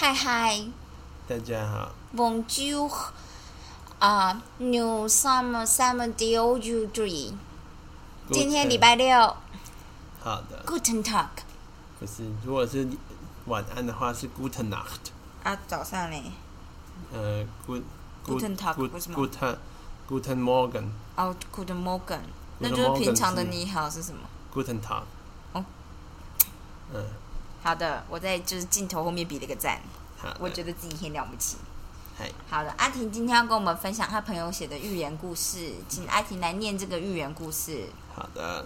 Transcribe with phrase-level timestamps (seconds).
[0.00, 0.64] 嗨嗨
[1.26, 2.88] 大家好，，Bonjour，
[3.98, 7.32] 啊、New Summer Summer Day You Three，
[8.30, 9.34] 今天礼拜六
[10.22, 11.26] 好的，，Guten Tag，
[11.98, 12.86] 不是，如果是
[13.46, 15.10] 晚安的话是 Guten Nacht，
[15.42, 16.32] 啊，早上呢？
[17.12, 17.82] 呃，Good
[18.24, 19.56] Guten Tag，Good 为什么 Guten
[20.08, 22.20] Guten Morgen 哦，Good morning，
[22.60, 24.20] 那 Guten 就是平常的你好是什么
[24.54, 25.02] ？Guten Tag，
[25.54, 25.64] 哦，
[26.94, 27.04] 嗯，
[27.68, 29.78] 好的，我在就是镜头后面比了个赞，
[30.16, 31.58] 好，我觉得自己很了不起。
[32.18, 37.84] 嗨，好的，阿婷今天要跟我们分享她朋友写的寓言故事，请阿婷来念这个寓言故事。
[38.14, 38.64] 好的。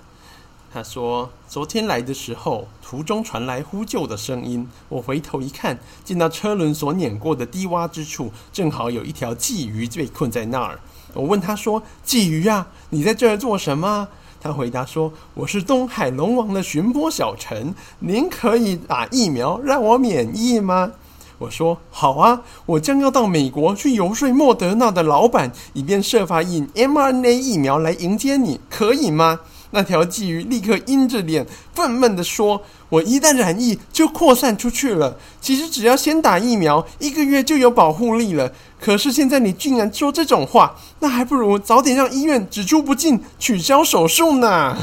[0.73, 4.67] 他说：“昨天来的时候，途中传来呼救的声音。
[4.89, 10.79] 我回头一看，见到车轮所碾过的低洼之处，正好有一条鲫鱼被困在那儿。
[11.13, 14.09] 我问他说：‘鲫鱼啊，你在这儿做什么？’
[14.43, 20.91] 他回答说：‘我是东海龙王的巡波小臣，您可以打疫苗让我免疫吗？’
[21.39, 29.39] 我说：‘好啊，我将要到美国去游说莫德纳的老板，以便设法引 mRNA 疫苗来迎接你，可以吗？’
[29.75, 35.17] 那条鲫鱼立刻阴着脸，愤懑地说：“我一旦染疫，就扩散出去了。
[35.41, 38.53] 其实只要先打疫苗，一个月就有保护力了。
[38.83, 44.77] 可是现在你竟然说这种话，那还不如早点让医院只出不进，取消手术呢。”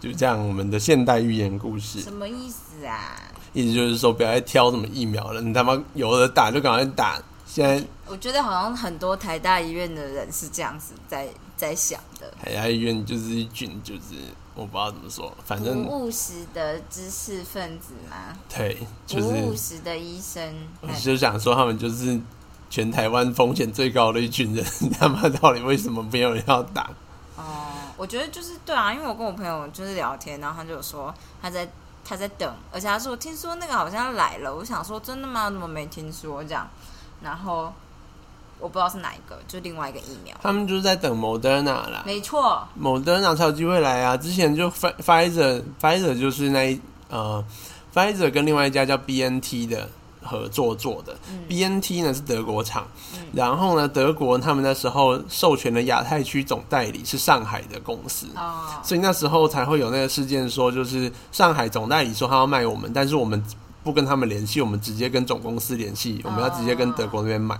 [0.00, 3.20] 就这样，我们的现代寓言故事，什么意思啊？
[3.52, 7.20] 意思就是说，不要再挑什么疫苗了，你他妈有的打就赶快打。
[7.46, 14.00] 现在我觉得好像很多台大医院的人是这样子在在想的，台大医院就是一群，就是
[14.54, 20.54] 我不知道怎么说，反正务实的知识分子嘛，对，就是务是实的医生。
[20.80, 22.20] 我就想说，他们就是
[22.70, 24.64] 全台湾风险最高的一群人，
[24.98, 26.90] 他妈到底为什么没有人要打？
[27.36, 27.42] 哦，
[27.96, 31.68] 我觉得就是对啊，因为我跟我朋友就是聊天，然后他就说他在
[32.04, 35.46] 他在等，而且他说听说那个好像来了，我想说真的吗？
[35.46, 36.68] 我怎么没听说这样？
[37.22, 37.72] 然后
[38.60, 40.36] 我不知道是哪一个，就另外一个疫苗。
[40.42, 44.16] 他们就是在等 Moderna 啦没错，，Moderna 才有机会来啊。
[44.16, 47.44] 之前就 Pfi- Pfizer Pfizer 就是那一呃
[47.94, 49.88] Pfizer 跟另外一家叫 BNT 的
[50.28, 51.16] 合作做的、
[51.48, 52.86] b n t 呢是德国厂，
[53.32, 58.26] 然后呢德国他们那时候授权的亚太区总代理是上海的公司。
[58.36, 63.42] 哦，所以那时候才会有那个事件，说就是上海总代理说他要卖我们，但是我们
[63.82, 67.58] 不跟他们联系，我们直接跟总公司联系，我们要直接跟德国那边买。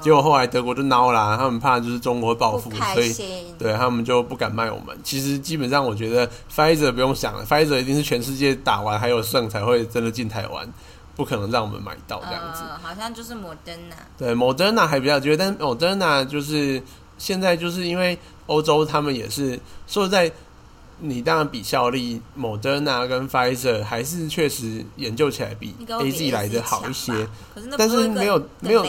[0.00, 3.14] 结果后来德国就孬啦，他们怕就是中国会报复所以。
[3.58, 4.96] 对他们就不敢卖我们。
[5.02, 10.70] 其实基本上我觉得 Pfizer 不用想了，Pfizer 一定是全世界打完还有剩才会真的进台湾，
[11.16, 12.62] 不可能让我们买到这样子。
[12.62, 13.96] 嗯，好像就是摩登呐。
[14.18, 16.80] 对，Moderna 还比较有机会，但是 Moderna 就是
[17.18, 20.30] 现在就是因为欧洲他们也是说实在，
[21.00, 27.12] 你当然比效力，Moderna 跟 Pfizer 还是确实研究起来比 A 比 Z 来的好一些。
[27.54, 28.86] 可是那但是没有更没有？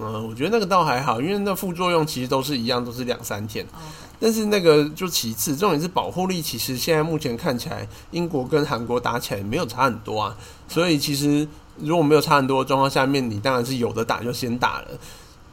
[0.00, 3.64] 嗯，我觉得那个倒还好，因为那副作用其实都是一样，都是两三天。
[3.66, 3.78] 哦
[4.22, 10.36] 但是那个就其次，重点是保护力，其实现在目前看起来，英国跟韩国打起来没有差很多啊。
[10.68, 11.46] 所以其实
[11.76, 14.86] 如果没有差很多的状况下面，你当然是有的打就先打了。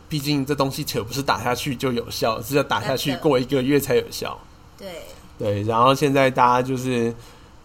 [0.07, 4.39] 毕竟这东西可不是打下去就有效，是要打下去过一个月才有效。
[4.77, 4.87] 对，
[5.39, 7.11] 对，然后现在大家就是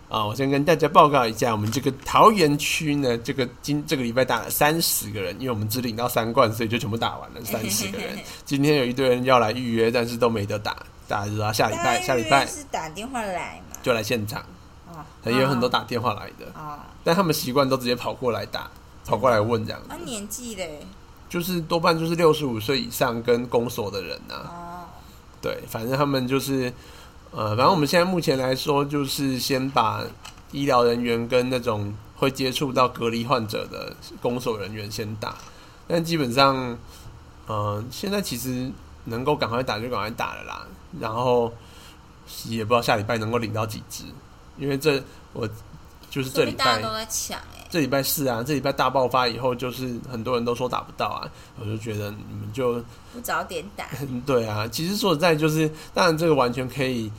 [0.09, 8.19] 啊，我先跟大家报告一下，我们这个桃园区呢，这个今这个礼拜打了三十个人，因为我们只领到三冠，所以就全部打完了三十个人。
[8.45, 10.77] 今天有一堆人要来预约，但是都没得打，
[11.07, 13.77] 大家就说下礼拜下礼拜是打电话来嘛？
[13.83, 14.43] 就来现场，
[14.89, 18.71] 哦，也有很多打电话来的，哦，但他们习惯都直接跑过来打，
[19.05, 20.87] 跑过来问这样啊，年纪嘞，
[21.29, 24.85] 就是多半就是六十五岁以上跟公所的人啊，哦，
[25.43, 26.73] 对，反正他们就是，
[27.31, 30.03] 呃，反正我们现在目前来说，就是先把
[30.53, 35.35] 医疗人员跟那种会接触到隔离患者的公所人员先打，
[35.87, 36.79] 但基本上，
[37.47, 38.71] 呃，现在其实
[39.05, 40.67] 能够赶快打就赶快打了啦，
[41.01, 41.53] 然后
[42.47, 44.05] 也不知道下礼拜能够领到几只，
[44.59, 45.03] 因为这
[45.33, 45.49] 我
[46.11, 52.75] 就是这礼拜大家都在抢哎，这礼拜四啊，这礼拜大爆发以后，就是很多人都说打不到啊，我就觉得你们就
[53.13, 57.11] 不早点打，嗯， 对啊，其实说实在，就是当然这个完全可以，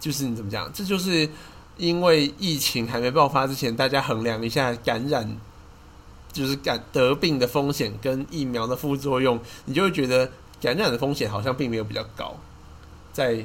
[0.00, 1.28] 就是你怎么讲，这就是
[1.76, 5.38] 因为疫情还没爆发之前，大家衡量一下感染，
[6.32, 10.28] 就是感得病的风险跟疫苗的副作用，你就会觉得
[10.60, 12.36] 感染的风险好像并没有比较高，
[13.18, 13.44] 在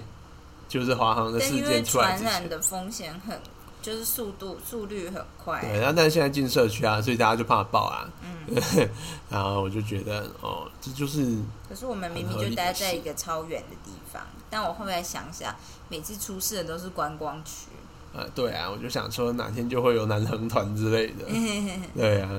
[0.70, 1.84] 就是华航的事件。
[1.84, 3.38] 传染的风险很，
[3.82, 8.08] 就是速度速率很快，对，然后但是现在进社区啊，所以大家就怕爆啊。
[8.22, 8.56] 嗯，
[9.30, 11.38] 然后我就觉得哦，这就是
[11.68, 15.56] 可是我们明明就待在一个超远的地方，但我后来想想，
[15.90, 17.68] 每次出事的都是观光区，
[18.14, 21.26] 呃，对啊，我就想说哪天就会有男横团之类的，
[21.98, 22.30] 对啊，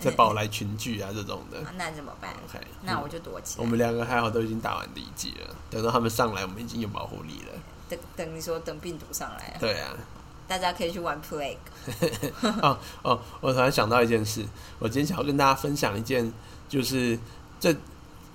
[0.00, 1.58] 再宝来群聚啊这种的。
[1.76, 3.64] 那怎么办？OK，那我就躲起来。
[3.64, 5.54] 我们两个还好，都已经打完第一季了。
[5.68, 7.58] 等到他们上来，我们已经有保护力了。
[7.90, 9.90] 等等，你说等病毒上来，对啊，
[10.46, 11.56] 大家可以去玩 Plague。
[12.62, 14.46] 哦哦，我突然想到一件事，
[14.78, 16.32] 我今天想要跟大家分享一件，
[16.68, 17.18] 就是
[17.58, 17.74] 这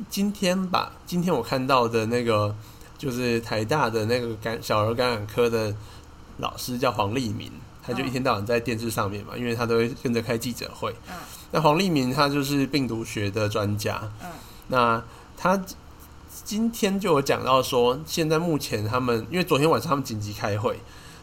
[0.09, 2.53] 今天吧，今天我看到的那个，
[2.97, 5.73] 就是台大的那个感小儿感染科的
[6.37, 7.51] 老师叫黄立明，
[7.83, 10.95] 他就一天到晚在电视上面嘛，因为他都会跟着开记者会。
[11.07, 11.13] 嗯。
[11.51, 14.29] 那黄立明他就是病毒学的专家，嗯。
[14.67, 15.03] 那
[15.37, 15.59] 他
[16.43, 20.79] 今天就有讲到说，现在目前他们因为昨天晚上他们紧急开会，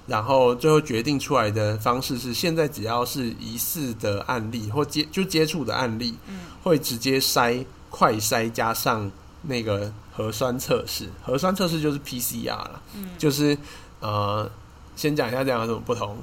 [0.06, 6.40] 然后最后决定出来的方式是，现在只要是疑似的案例或接就接触的案例，嗯。
[6.62, 9.10] 会直接筛快筛加上
[9.42, 13.10] 那个核酸测试，核酸测试就是 PCR 了，嗯。
[13.18, 13.56] 就是
[14.00, 14.50] 呃，
[14.96, 16.16] 先讲一下这样有什么不同。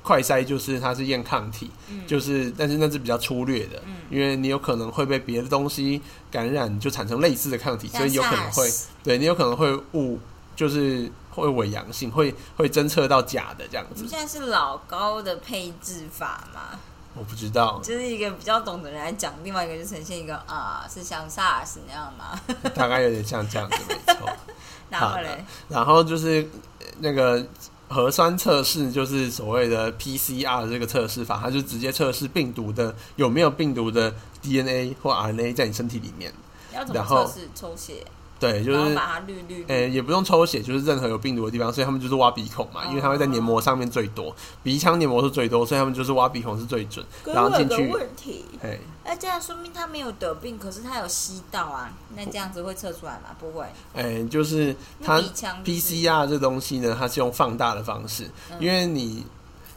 [0.00, 8.68] 快筛就是它是验抗体，嗯就是但是那是比较粗略的，嗯因为你有可能会被别的东西感染，就产生类似的抗体，所以有可能会
[9.04, 10.18] 对你有可能会误，
[10.56, 14.10] 就是会伪阳性，会会侦测到假的这样子你们。
[14.10, 16.78] 现在是老高的配置法吗？
[17.14, 22.40] 我不知道，就是一个比较懂的人来讲，另外一个就呈现一个啊，是像 SARS 那样吗？
[22.74, 24.28] 大概有点像这样子，没错。
[24.90, 26.46] 然后嘞，然后就是
[26.80, 27.46] 呃那个
[27.92, 36.32] 核酸测试，就是所谓的 PCR 这个测试法，它就直接测试病毒的有没有病毒的 DNA 或 RNA 在你身体里面。
[36.74, 38.04] 要怎么然后测试抽血，
[38.40, 39.92] 对，就是把它滤滤呃、滤。
[39.92, 53.34] 也不用抽血，就是任何有病毒的地方，所以他们就是挖鼻孔嘛，因为它会在黏膜上面最多，鼻腔黏膜是最多，所以他们就是挖鼻孔是最准，然后进去，问题，哎，那这样说明他没有得病，可是他有吸到啊，那这样子会测出来吗？
[53.38, 55.80] 不会，哎，就是它因为鼻腔就是。
[55.80, 58.56] PCR 这东西呢，它是用放大的方式，嗯。
[58.60, 59.26] 因为你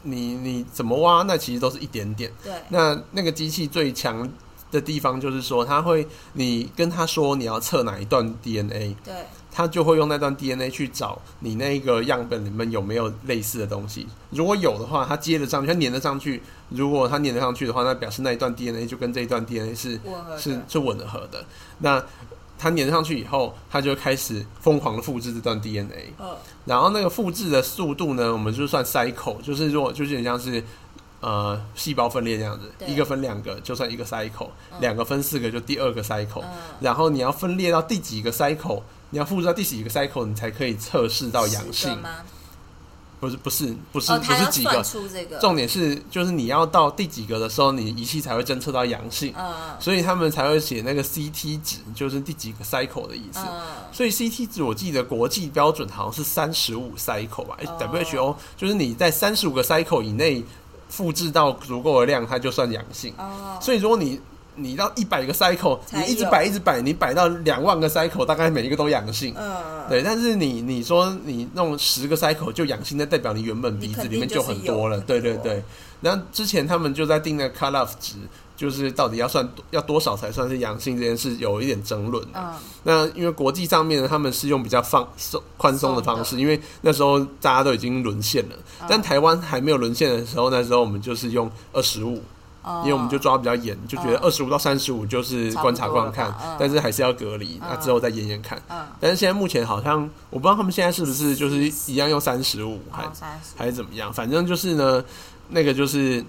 [0.02, 2.32] 你你怎么挖，那其实都是一点点。
[2.42, 4.28] 对，那那个机器最强
[4.70, 9.14] 的地方就是说，它会你跟他说你要测哪一段 DNA，对，
[9.56, 14.06] 它就会用那段 DNA 去找你那个样本里面有没有类似的东西。
[14.28, 16.42] 如果有的话，它接得上去，它粘得上去。
[16.68, 19.98] 如果它粘得上去的话，那表示那一段 DNA 就跟这一段 DNA 是
[20.36, 21.42] 是是吻合的。
[21.78, 22.04] 那
[22.58, 26.12] 它粘上去以后，它就开始疯狂的复制这段 DNA。
[26.18, 26.36] 呃，
[26.66, 30.62] 然后那个复制的速度呢，我们就算 cycle，就是如果就是很像是
[31.20, 36.48] 呃细胞分裂这样子，一个分两个就算一个 cycle，嗯两、个分四个就第二个 cycle，、嗯
[36.80, 38.82] 然后你要分裂到第几个 cycle，
[39.16, 41.90] 你要复制到第几个 cycle，你才可以测试到阳性。
[42.02, 42.10] 吗？
[43.18, 44.84] 不是不是不是、哦，不是几个，
[45.40, 53.40] 重点是就是你要到第几个的时候，你仪器才会侦测到阳性，嗯所以他们才会写那个 CT 值，就是第几个 cycle 的意思。
[53.40, 60.44] 嗯所以 CT 值我记得国际标准好像是三十五 cycle 吧、哦 WHO 就是你在三十五个 cycle 以内
[60.90, 63.14] 复制到足够的量，它就算阳性。
[63.16, 64.20] 哦，所以如果你
[64.56, 69.34] 你到一百个 cycle，你一直摆一直摆，你摆到两万个 cycle，大概每一个都阳性。
[69.36, 69.54] 嗯，
[69.88, 74.96] 对，但是你你说你弄十个 cycle 就阳性，那代表你原本鼻子里面就很多了。
[74.96, 75.62] 有对对对，
[76.00, 78.16] 然后之前他们就在定那个 cut off 值，
[78.56, 82.26] 就是到底要算要多少才算是阳性这件事有一点争论。
[82.34, 82.52] 嗯。
[82.82, 88.86] 那因为国际上面呢，他们是用比较放松宽松的方式，因为那时候大家都已经沦陷了，嗯。
[88.88, 92.20] 但台湾还没有沦陷的时候，那时候我们就是用二十五，哦
[92.82, 94.20] 因为我们就抓比较严，就觉得嗯。
[94.22, 98.60] 二十五到三十五就是观察观看但是还是要隔离，那嗯之后再验验看。
[98.68, 101.56] 嗯，但是现在目前好像我不知道他们现在是不是就是
[101.90, 103.08] 一样用三十五，还
[103.56, 105.04] 还是怎么样，反正就是呢，
[105.50, 106.24] 那个就是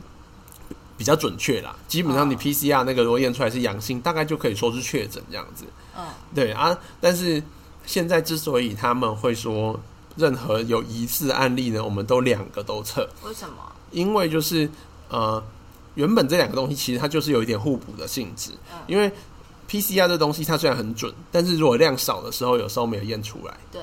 [0.96, 1.76] 比较准确啦。
[1.88, 5.66] 基本上你哦 PCR 那个如果验出来是阳性，大概就可以说是确诊这样子。
[5.98, 6.04] 嗯。
[6.36, 7.42] 对啊，但是
[7.86, 9.80] 现在之所以他们会说
[10.16, 13.56] 任何有疑似案例呢，我们都两个都测，为什么？
[13.92, 14.70] 因为就是
[15.10, 15.42] 呃，
[15.98, 19.12] 原本这两个东西其实它就是有一点互补的性质，嗯因为
[19.68, 23.54] PCR 这东西它虽然很准，但是如果量少的时候，有时候没有验出来。
[23.72, 23.82] 对，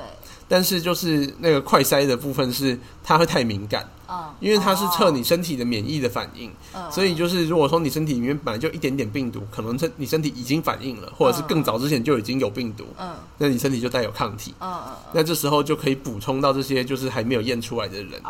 [0.49, 6.93] 但是就是那个快筛的部分是它会太敏感，嗯，因为它是测你哦，身体的免疫的反应，嗯。
[6.93, 13.15] 所以就是如果说你身体里面本来就一点点病毒，可能身你身体已经反应了，或者是更早之前就已经有病毒，嗯。
[13.39, 14.93] 那你身体就带有抗体，嗯嗯。
[15.13, 18.21] 那这时候就可以补充到这些就是还没有验出来的人。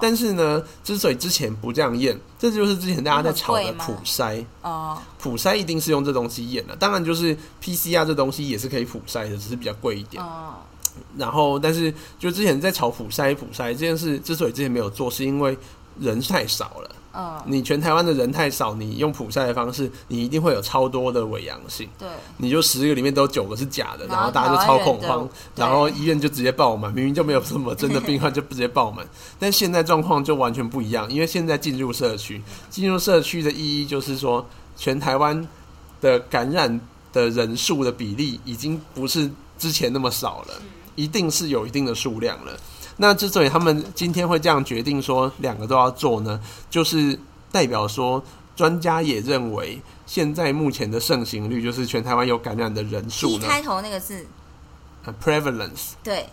[0.00, 4.44] 但是呢，之所以之前不这样验，这就是之前大家在炒的普筛。
[4.62, 10.22] 哦，普筛一定是用这东西验的，当然就是 PCR 这东西也是可以普筛的，只是比较贵一点。
[10.22, 10.52] 嗯
[11.16, 15.56] 然后，但是就之前在炒普筛普筛这件事，之所以之前没有做，是因为
[15.98, 16.90] 人太少了。
[17.18, 21.88] 嗯，你全台湾的人太少，你用普筛的方式，你一定会有超多的伪阳性。
[21.98, 29.06] 对，你就十个里面都有九个是假的，然后大家就超恐慌然后医院就直接爆满，明明就没有什么真的病患就直接爆满。
[29.40, 35.48] 但现在状况就完全不一样，因为现在进入社区，进入社区的意义就是说，全台湾
[36.02, 36.78] 的感染
[37.14, 40.62] 的人数的比例已经不是之前那么少了，
[40.96, 42.58] 一定是有一定的数量了。
[42.96, 47.16] 那之所以他们今天会这样决定说两个都要做呢，就是
[47.52, 48.24] 代表说
[48.56, 54.26] 专家也认为，现在目前的盛行率就是全台湾有感染的人数开头那个字，
[55.04, 55.90] 呃，prevalence。
[56.02, 56.26] 对，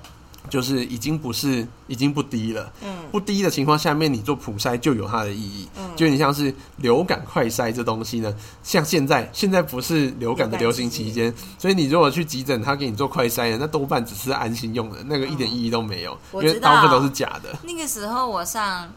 [0.50, 2.72] 就是已经不是已经不低了。
[2.84, 5.68] 嗯不低的情况下面，你做普筛就有它的意义。
[5.78, 17.56] 嗯就你像是流感快筛这东西呢，像现在现在不是流感的流行期间，所以你如果去急诊，他给你做快筛的，那多半只是安心用的，那个一点意义都没有，因为我知道大部分都是假的。
[17.62, 18.92] 那个时候我上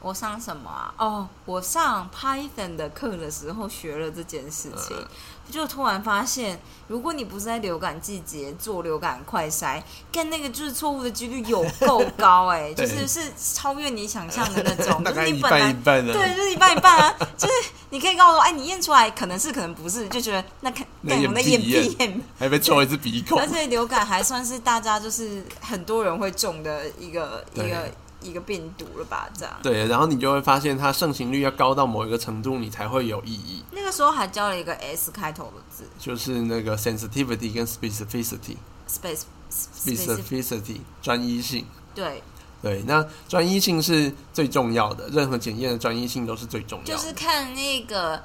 [0.00, 0.94] 我上什么啊？
[0.98, 5.06] 哦，我上 Python 的课的时候学了这件事情，嗯。
[5.48, 13.20] 就突然发现，如果你不是在流感季节做流感快筛，干那个就是错误的几率有够高哎、 就是是
[13.54, 16.12] 超越你想象的那种， 就是你本来一半的。
[16.12, 17.52] 对，就是一半一半啊， 就是
[17.90, 21.68] 你可以告诉我，哎，你验出来可能是可能不是，就觉得那看那验干我那屁验。
[21.68, 22.22] 验屁验。
[22.36, 23.38] 还被抽一次鼻孔。
[23.38, 23.46] 而。
[23.46, 27.88] 且流感还算是大家就是很多人会中的一个一个
[28.22, 29.28] 一个病毒了吧？
[29.36, 29.54] 这样。
[29.62, 38.56] 对，然后你就会发现它盛行率要高到某一个程度，你才会有意义，那个时候还教了一个 S 开头的字就是那个 sensitivity 跟 specificity。
[38.88, 41.64] ，space specificity 专一性。
[41.94, 42.22] 对，
[42.62, 46.92] 对，那专一性是最重要的，任何检验的专一性都是最重要的。
[46.92, 48.22] 就是看那个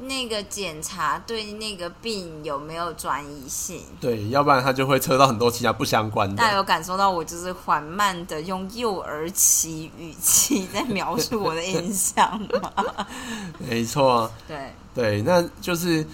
[0.00, 3.82] 那个检查对那个病有没有专一性。
[4.00, 6.36] 对，要不然他就会测到很多其他不相关的。
[6.36, 13.06] 大家有感受到我就是缓慢的用幼儿期语气在描述我的印象吗？
[13.58, 16.06] 没错，对，对，那就是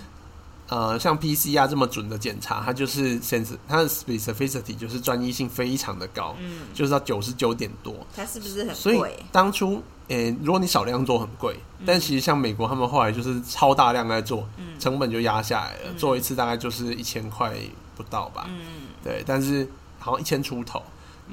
[0.69, 7.95] 呃，像 PCR 这么准的检查，它就是 sense 它的 specificity 就是专一性非常的高，嗯，就是到九十九点多。
[8.17, 9.17] 它是不是很所以贵？
[9.31, 17.53] 当初，诶、如果你少量做很贵，但其实像美国他们后来就是超大量在做，嗯成本就压下来了，嗯做一次大概就是一千块
[17.97, 18.47] 不到吧。
[18.49, 18.61] 嗯，
[19.03, 20.83] 对，但是好像一千出头。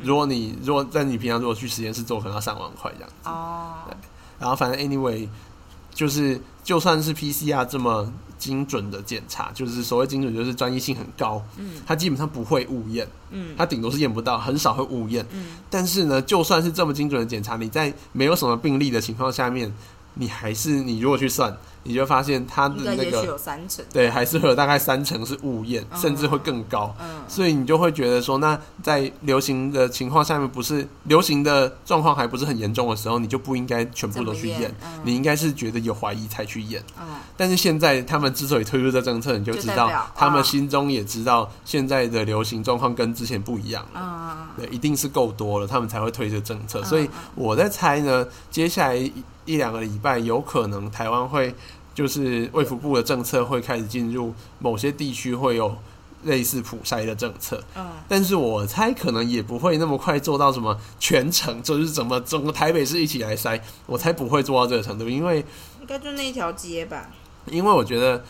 [0.01, 3.10] 如果你如果在你平常如果去实验室做，可能要上万块这样。
[3.25, 3.75] 哦，
[4.39, 5.27] 然后反正 anyway，
[5.94, 8.12] 就是就算是 PCR 这么
[8.43, 11.81] 精准的检查，就是所谓精准，就是专业性很高，嗯。
[11.85, 13.55] 它基本上不会误验，嗯。
[13.57, 15.25] 它顶多是验不到，很少会误验。
[15.31, 19.73] 嗯，但是呢，就算是这么精准的检查，你在没有什么病例的情况下面，
[20.15, 23.83] 你还是你如果去算，你就发现它的那个有三成。
[23.91, 26.95] 对，还是会有大概三成是误验，嗯甚至会更高。
[26.99, 36.83] 嗯所以你就会觉得说，那在流行的情况下面，不是流行的状况还不是很严重的时候，你就不应该全部都去验嗯你应该是觉得有怀疑才去验。
[36.99, 43.99] 嗯但是现在他们之所以推出这政策，你就知道就他们啊心中也知道现在的流行状况跟之前不一样了。
[44.01, 46.81] 嗯对，一定是够多了，他们才会推这政策。
[46.81, 49.11] 嗯所以我在猜呢，接下来
[49.45, 51.53] 一一两个礼拜，有可能台湾会
[51.93, 55.75] 就是卫福部的政策会开始进入某些地区会有
[56.23, 65.39] 类似普筛的政策，嗯但是我猜可能也不会那么快做到什么全程，就是怎么整个台北市一起来筛，我才不会做到这个程度，因为
[65.81, 67.09] 应该就那一条街吧。
[67.45, 68.23] 因为我觉得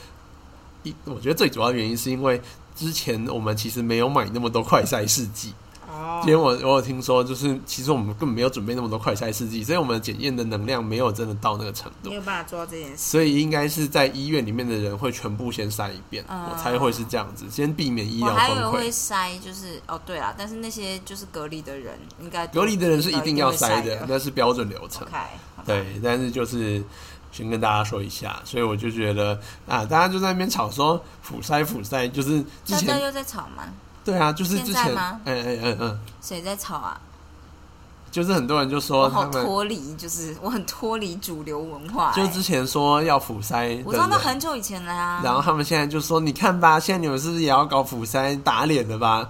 [0.82, 2.42] 一，我觉得最主要的原因是因为
[2.76, 5.54] 之前我们其实没有买那么多快筛试剂。
[5.94, 12.98] 哦今天我我有听说，就是其实我们根本没有准备那么多快筛试剂，所以我们检验的能量没有真的到那个程度没，有办法做到这件事。
[12.98, 19.08] 所以应该是在医院里面的人会全部先筛一遍，嗯我猜会是这样子，先避免医我疗崩还有会溃。
[19.08, 24.06] 筛，就是哦，对啊，但是那些就是隔离的人，应该隔离的人是一定要筛的的，。
[24.10, 25.06] 那是标准流程。
[25.66, 26.84] 对，但是就是
[27.32, 33.64] 先跟大家说一下，所以我就觉得啊，大家就在那边吵说普筛普筛，就是之前又在吵吗？
[34.04, 37.00] 对啊，就是之前现在吗嗯嗯嗯嗯，谁在吵啊？
[38.12, 42.16] 就是很多人就我好说他们脱离，就是我很脱离主流文化、欸。
[42.16, 45.20] 就之前说要釜山我知道那很久以前了啊。
[45.24, 49.28] 然后他们现在就说：“你看吧，现在你们是不是也要搞釜山打脸的吧？”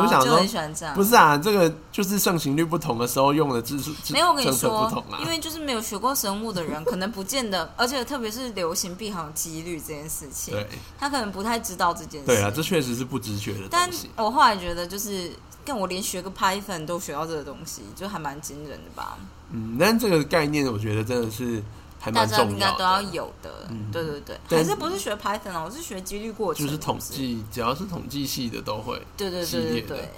[0.00, 0.94] 我就很，喜欢这样。
[0.94, 3.62] 不是啊，这个就是盛行率不同的时候用的
[4.10, 5.04] 没有，我跟你说。
[5.20, 10.66] 因为就是没有学过生物的人，可能不见得，而且特别是流行病还有几率这件事情，对
[10.98, 12.26] 他可能不太知道这件事。
[12.26, 14.10] 对啊，这确实是不直觉的但东西。
[14.16, 15.30] 我后来觉得，就是
[15.64, 19.18] 跟我连学个 Python 都学到这个东西，就还蛮惊人的吧。
[19.50, 21.62] 嗯，但这个概念我觉得真的是
[22.02, 23.66] 还大家蛮重要应该都要的，有的。
[23.70, 25.62] 嗯对对对，还是不是学 Python 啊？
[25.64, 26.98] 我是学几率过程，就是统。
[26.98, 29.00] 计，只要是统计系的都会。
[29.16, 30.10] 对对系对对对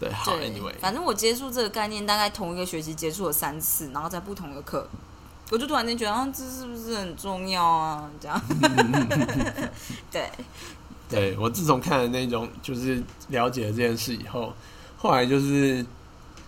[0.00, 4.88] 对，好对，anyway，反正我接触这个概念，大概同一个学期接触了三次，然后在不同的课。
[5.50, 8.10] 我就突然间觉得，啊，这是不是很重要啊？
[8.20, 8.40] 这样，
[10.12, 10.30] 对，
[11.08, 14.52] 对我自从看了那种就是了解了这件事以后，
[14.98, 15.84] 后来就是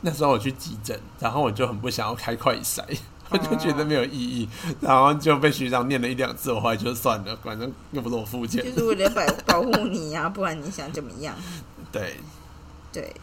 [0.02, 2.84] 那时候我去急诊，然后我就很不想要开快筛，
[3.30, 4.48] 我就觉得没有意义，
[4.80, 8.72] 然后就被学长念了一两次，我后来就算了，反正又不是我付钱就。
[8.72, 11.34] 是为了保保护你呀、不然你想怎么样？
[11.92, 12.16] 对，
[12.92, 13.14] 对。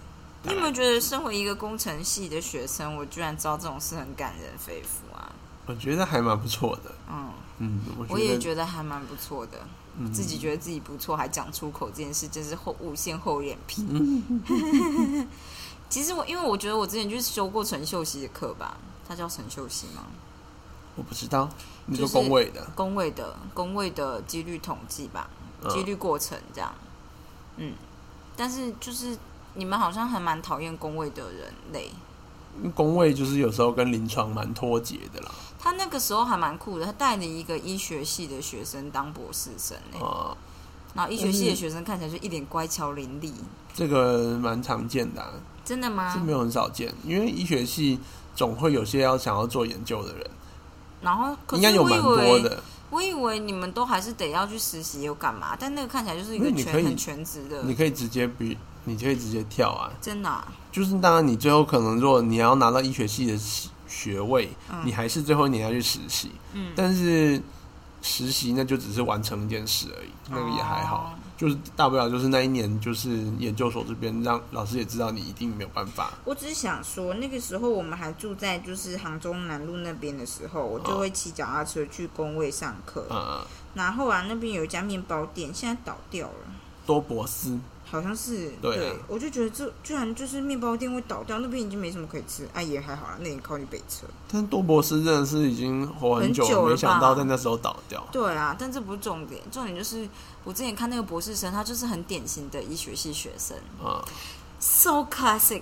[0.43, 5.29] 你有没有觉得，身为一个工程系的学生，我居然知道这种事很感人肺腑啊？
[5.65, 6.91] 我觉得还蛮不错的。
[7.11, 9.57] 嗯，嗯，我我也觉得还蛮不错的。
[9.99, 13.83] 嗯自己觉得自己不错，还讲出口这件事，真是厚无限厚脸皮。
[13.89, 15.27] 嗯
[15.89, 20.03] 其实我因为我觉得我之前就是修过陈秀熙的课吧，他叫陈秀熙吗？
[20.95, 21.47] 我不知道，
[21.85, 25.29] 你说工位的，工位的工位的几率统计吧，
[25.63, 26.73] 嗯几率过程这样。
[27.57, 27.73] 嗯，
[28.35, 29.15] 但是就是
[29.53, 31.91] 你们好像还蛮讨厌工位的人类。
[32.73, 35.31] 工位就是有时候跟临床蛮脱节的啦。
[35.59, 40.35] 他那个时候还蛮酷的，他带了一个医学系的学生当博士生呢、啊、
[40.95, 43.31] 然后医学系的学生看起来就一脸乖巧伶俐，
[43.75, 45.33] 这个蛮常见的、啊，
[45.63, 46.19] 真的吗这？
[46.19, 47.99] 没有很少见，因为医学系
[48.37, 50.29] 总会有些要想要做研究的人，
[51.01, 52.61] 然后应该有蛮多的。
[52.91, 55.57] 我以为你们都还是得要去实习又干嘛？
[55.59, 59.91] 但那个看起来就是一个那你可以全很全职的，你可以直接比，你可以直接跳啊。
[59.99, 66.31] 真的、啊、就是当然，你最后可能如果你要拿到医学系的学学位，嗯你还是最后一年要去实习。
[66.53, 67.41] 嗯但是
[68.03, 70.97] 实习那就只是完成一件事而已，那个也还好。
[70.97, 76.11] 哦就是大不了就是那一年就是研究所这边让老师也知道你一定没有办法。
[76.25, 83.05] 我只是想说，那个时候我们还住在就是杭州南路那边的时候，我就会骑脚踏车去工位上课。
[83.09, 86.33] 呃，然后啊，那边有一家面包店，现在倒掉了。
[86.85, 88.95] 多博斯好像是对啊。
[89.07, 94.05] 我就觉得这居然就是面包店会倒掉，那边已经没什么可以吃，啊也还好啦，那也靠你北车。
[94.31, 98.05] 但是多博士真的是已经活很久很久了没想到在那时候倒掉。
[98.11, 100.07] 对啊，但这不是重点，重点就是
[100.43, 103.57] 我之前看那个博士生，他就是很典型的医学系学生。
[103.83, 104.03] 嗯、
[104.59, 105.61] ，so classic，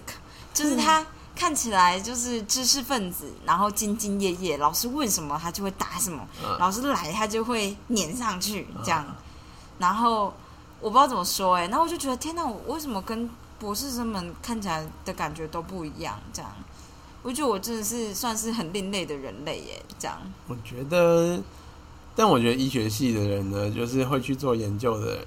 [0.53, 1.05] 就是他
[1.35, 9.05] 看起来就是知识分子，然后兢兢业业，老师问什么他就会答什么，嗯老师来他就会撵上去这样，
[9.77, 10.33] 然后
[10.85, 16.15] 我不知道怎么说哎、然后我就觉得天哪，我为什么跟博士生们看起来的感觉都不一样？
[16.31, 16.51] 这样，
[17.23, 20.15] 我觉得我真的是算是很另类的人类耶，这样。
[20.47, 21.41] 我觉得，
[22.15, 25.25] 但我觉得医学系的人呢，就是会去做研究的人，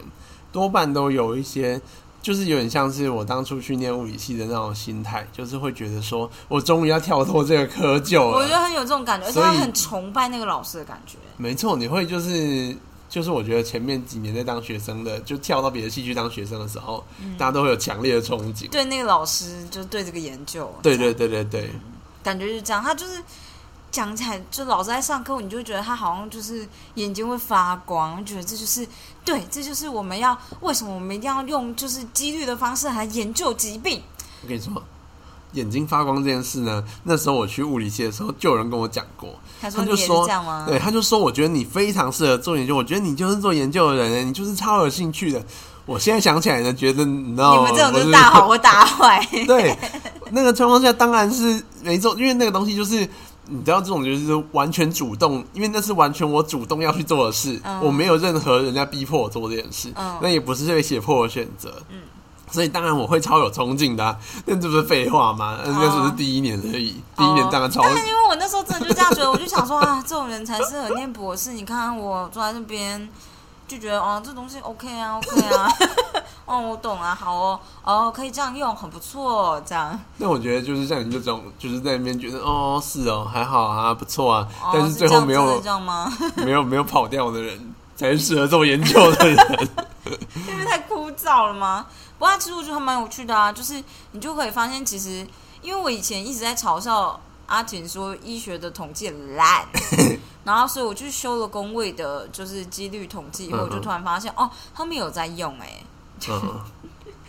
[0.53, 1.81] 多半都有一些，
[2.23, 8.37] 就是有点像是我当初去念物理系的那种心态，就是会觉得说我终于要跳脱这个窠臼了。
[8.37, 11.19] 我觉得很有这种感觉，而且所以他很崇拜那个老师的感觉。
[11.37, 12.77] 没错，你会就是。
[13.09, 17.03] 就是我觉得前面几年在当学生的，就跳到别的系去当学生的时候，
[17.39, 18.69] 大家都会有强烈的憧憬。
[18.69, 21.71] 对那个老师，就对这个研究，对对对对对，
[22.23, 22.83] 感觉是这样。
[22.83, 23.23] 他就是
[23.91, 28.87] 讲起来，就老师在上课，你就会觉得他好像就是眼睛会发光，觉得这就是
[29.25, 34.03] 对，这就是我们要为什么我们一定要用就是几率的方式来研究疾病。
[34.43, 34.71] 我跟你说，
[35.53, 39.31] 眼睛发光这件事呢，那时候我去物理系的时候，就有人跟我讲过。
[39.61, 40.65] 他说你也是他就说这样吗？
[40.69, 45.43] 对，他就说，我觉得你非常适合做研究，我觉得你就是做研究的人，你就是超有兴趣的。
[45.87, 49.27] 我现在想起来呢，觉得你知道你们这种就是大好或大坏。
[49.49, 49.75] 对，
[50.33, 53.09] 那个情况下当然是没做，因为那个东西就是
[53.47, 62.01] 你知道，这种就是完全主动，因为那是完全我主动要去做的事，嗯我没有任何人家逼迫我做这件事，嗯那也不是被胁迫的选择，嗯。
[62.51, 65.59] 所以当然我会超有冲劲的、啊，但这不是废话吗？
[65.65, 71.53] 那时候是第一年而已，第一年当然超但是因为我那时候真的就这样觉得，我就想说啊，这种人才适合念博士。
[71.53, 73.09] 你看我坐在那边，
[73.67, 75.69] 就觉得哦，这东西 OK 啊，OK 啊，
[76.47, 79.99] 哦，我懂啊，好哦，哦，可以这样用，很不错，这样。
[80.17, 86.11] 那我觉得就是像你这种，就是在那边觉得哦是哦还好啊不错啊，哦、但是最后没有这样吗？
[86.37, 89.69] 没有没有跑掉的人，才是适合做研究的人。
[90.49, 91.87] 因为太枯燥了吗？
[92.19, 95.27] 不过其实我觉得还蛮有趣的啊，就是你就可以发现，其实
[95.63, 99.67] 因为我以前一直在嘲笑阿婷说医学的统计很烂，
[100.45, 105.83] 然后所以我去修了工位的，就是几率统计以后，我就突然发现哦，他们有在用哎、
[106.29, 106.61] 嗯，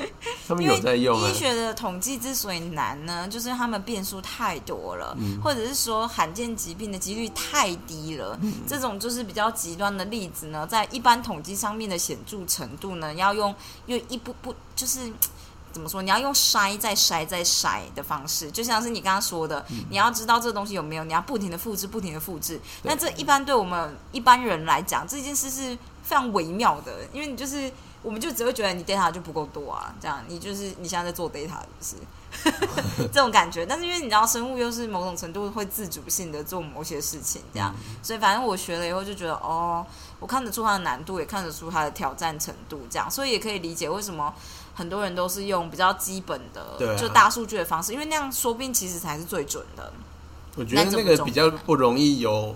[0.48, 1.34] 他们有在用啊医。
[1.34, 8.38] 学的统计之所以难呢，就是他们变数太多了，嗯或者是说罕见疾病的几率太低了。
[8.42, 13.54] 嗯这种就是比较极端的例子呢，在一般统计上面的显著程度呢，要用
[13.88, 15.12] 用一步步就是。
[15.72, 16.02] 怎么说？
[16.02, 22.60] 你要用筛再筛再筛的方式，就像是你刚刚说的，嗯你要知道这东西有没有，你要不停的复制，不停的复制。
[22.82, 33.66] 那这一般对我们一般人来讲，这件事是非常微妙的，因为你就是我们就只会觉得你 data 就不够多啊，这样你就是你现在在做 data 是不是 这种感觉？
[33.66, 39.86] 但是因为你知道生物又是某种程度会自主性的做某些事情，这样，所以反正我学了以后就觉得哦，
[40.20, 44.34] 我看得出它的难度，也看得出它的挑战程度，这样，所以也可以理解为什么
[44.76, 49.92] 很多人都是用比较基本的啊就大数据的方式，因为那样说不定其实才是最准的。
[50.56, 52.56] 我觉得那个比较不容易有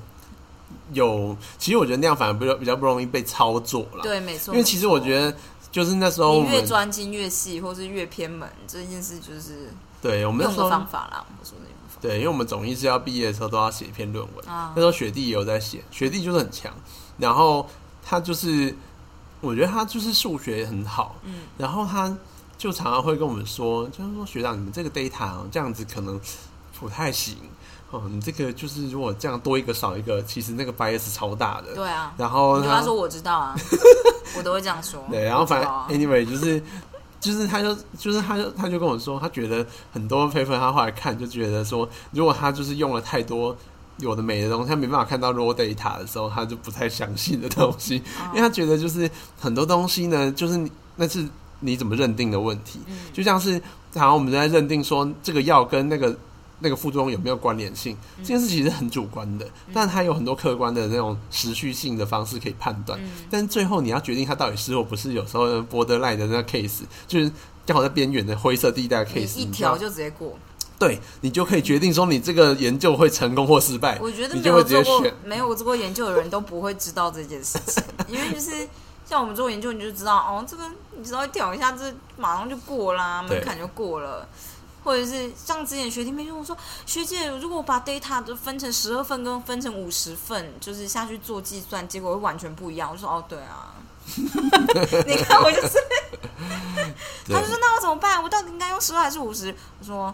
[0.94, 4.02] 有，其实我觉得那样反而比较比较不容易被操作了。
[4.04, 4.54] 对，没错。
[4.54, 5.36] 因为其实我觉得
[5.72, 11.26] 就是那时候你越专精越细，或是越偏门，这件事就是对我们那用的方法啦。
[11.40, 12.00] 我说的用法。
[12.02, 16.74] 对，因为我们总医师要毕业的时候都要写一篇论文，啊那时候学弟也有在写，学弟就是很强，
[17.18, 17.68] 然后
[18.04, 18.76] 他就是
[19.42, 22.16] 我觉得他就是数学很好，嗯，然后他
[22.58, 26.20] 就常常会跟我们说，就是说学长，你们这个 data 哦这样子可能
[26.80, 27.38] 不太行
[27.94, 31.74] 哦，你这个就是如果这样多一个少一个，其实那个 bias 超大的。
[31.76, 32.14] 对啊。
[32.18, 33.56] 然后他说我知道啊，
[34.38, 35.02] 我都会这样说。
[35.10, 36.62] 对，然后反正 anyway 就是。
[37.24, 43.56] 就是他就就是他就他就跟我说，他觉得很多 paper 他后来看就觉得说，如果他就是用了太多
[44.00, 51.26] 有的没的东西，他没办法看到 raw data 的时候，他就不太相信的东西，哦因为他觉得就是很多东西呢，就是那是
[51.62, 53.58] 你怎么认定的问题，嗯就像是
[53.94, 56.14] 好像我们在认定说这个药跟那个
[56.60, 63.00] 那个副作用有没有关联性，嗯这件事其实很主观的，但它有很多客观的那种持续性的方式可以判断。
[63.04, 67.32] 嗯但最后你要决定它到底是或不是，有时候 borderline 的那个 case 就是
[67.66, 70.38] 刚好在边缘的灰色地带的 case，一条就直接过。
[70.80, 75.18] 对你就可以决定说你这个研究会成功或失败，我觉得没你就会有做过直接选。
[75.24, 78.68] 没有做过研究的人都不会知道这件事情，因为就是
[79.06, 80.64] 像我们做研究，你就知道哦，这个
[80.98, 84.28] 你只要调一下，这马上就过啦，对门槛就过了。
[84.84, 92.90] 或者是像之前学弟妹跟我说，学姐，如果我把 data 都分成十二份跟分成五十份，就是下去做计算，结果会完全不一样。
[92.92, 93.74] 我说哦，对啊，
[95.08, 95.78] 你看我就是，
[97.32, 98.22] 他就说那我怎么办？
[98.22, 99.56] 我到底应该用十二还是五十？
[99.80, 100.14] 我说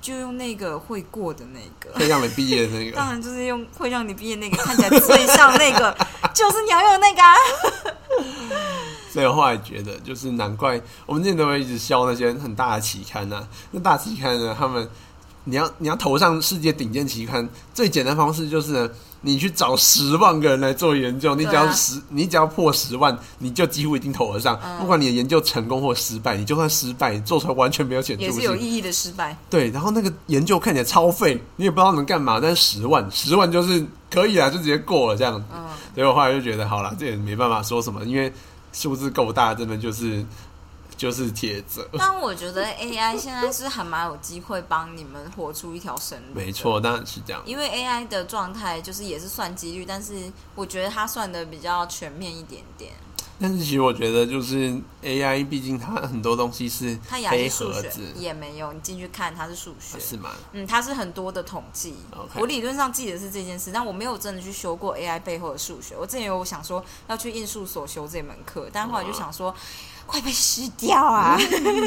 [0.00, 1.98] 就用那个会过的那个。
[1.98, 5.96] 会让你毕业的那当，然就是用会让你毕业那个看起来最像那个，
[6.32, 7.34] 就是你要用的那个、啊。
[9.18, 14.88] 所以我后来觉得，就是难怪我们之前都会一直笑那些很大的期刊啊，那大期刊呢，他们
[15.42, 18.88] 你要你要投上世界顶尖期刊，最简单方式就是呢，
[19.22, 28.54] 你去找十万个人来做研究，你只要十、你只要破十万，你就几乎一定投得上，嗯不管你的研究成功或失败，你就算失败，你做出来完全没有显著也是有。
[28.54, 29.36] 意义的失败。
[29.50, 35.44] 对，然后那个研究看起来超废，你也不知道能干嘛，但是十万，十万就是可以啊，就直接过了这样子。
[35.52, 38.32] 嗯，所以我后来就觉得，好了，这也没办法说什么，因为
[38.78, 40.24] 数字够大，真的就是
[40.96, 41.84] 就是铁则。
[41.98, 46.34] 但我觉得 AI 现在是还蛮有机会帮你们活出一条生路。
[46.34, 46.52] 没。
[46.52, 47.42] 错，当然是这样。
[47.44, 52.92] 因为 AI 的状态就是也是算几率，但是我觉得它算的比较全面一点点。
[53.40, 59.98] 但是其实我觉得，就是 AI，毕竟它很多东西是它也还黑是数学盒子，也没有，你进去看它是数学。
[60.00, 60.30] 是吗？
[60.52, 61.94] 嗯，它是很多的统计。
[62.34, 65.94] 我理论上记得是这件事，但我没有真的去修过 AI 背后的数学。
[65.96, 69.54] 我之前有想说要去应数所修这门课，但后来就想说
[70.04, 71.38] 快被失掉啊。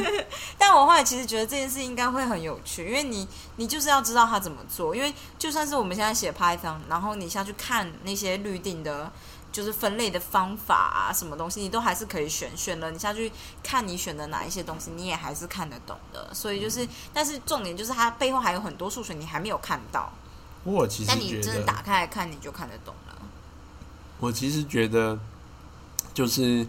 [0.58, 4.96] 但我后来其实觉得这件事应该会很有趣，因为你你就是要知道它怎么做。
[4.96, 9.12] 因为就算是我们现在写 Python，然后你下去看那些预定的。
[9.52, 16.34] 就是分类的方法啊，什么东西你都还是可以选，选了你下去看你选的哪一些东西，你也还是看得懂的。
[16.34, 20.12] 所以就是，但是重点就是它背后还有很多数学你还没有看到，
[20.64, 23.18] 我其实但你，真的打开来看，你就看得懂了。
[24.20, 25.20] 我其实觉得，
[26.14, 26.66] 就是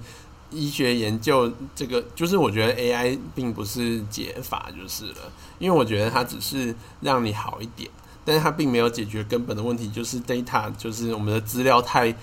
[0.51, 7.91] 医学研究这个，就是我觉得 AI 并不是解法就是了，因为我觉得它只是让你好一点，
[8.25, 12.15] 但是它并没有解决根本的问题，就是 data，就是我们的资料太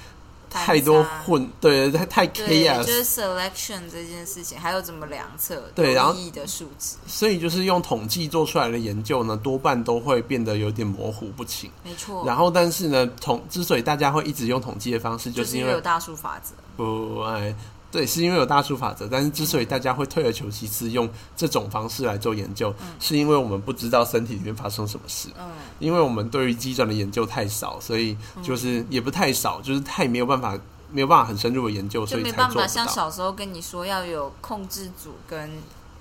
[0.50, 11.70] 太多混，对，太太对，chaos，就是 selection 这件事情，还有怎么量测有对然后意义的数值，所以就是用统计做出来的研究呢，多半都会变得有点模糊不清。
[11.84, 12.24] 没错。
[12.26, 17.54] 然后，但是呢，统之所以大家会一直用统计的方式，就是因为因为有大数法则，不哎，
[17.92, 19.08] 对，是因为有大数法则。
[19.08, 25.30] 但是之所以大家会退而求其次，用这种方式来做研究，是因为我们不知道身体里面发生什么事。
[25.40, 25.50] 嗯，
[25.80, 30.56] 因为我们对于机转的研究太少，所以就是也不太少，就是太没有办法，
[30.92, 32.68] 没有办法很深入的研究，所以没办法。
[32.68, 35.50] 像小时候跟你说要有控制组跟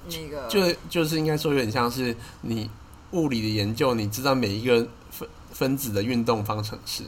[0.08, 2.70] 那个，就就是应该说有点像是你
[3.12, 7.04] 物理的研究，你知道每一个分分子的运动方程式，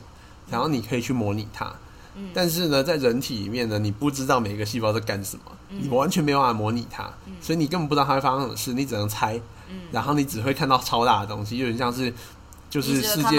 [0.48, 1.66] 然后你可以去模拟它。
[1.66, 1.74] 嗯
[2.34, 5.78] 但是呢，在人体里面呢，你不知道每个细胞在干什么，嗯。
[5.82, 9.36] 你完全没有办法模拟它，所以你根本不知道它会发生什么事，你只能猜，
[9.70, 9.80] 嗯。
[9.90, 12.12] 然后你只会看到超大的东西，有点像是
[12.70, 13.36] 就是世界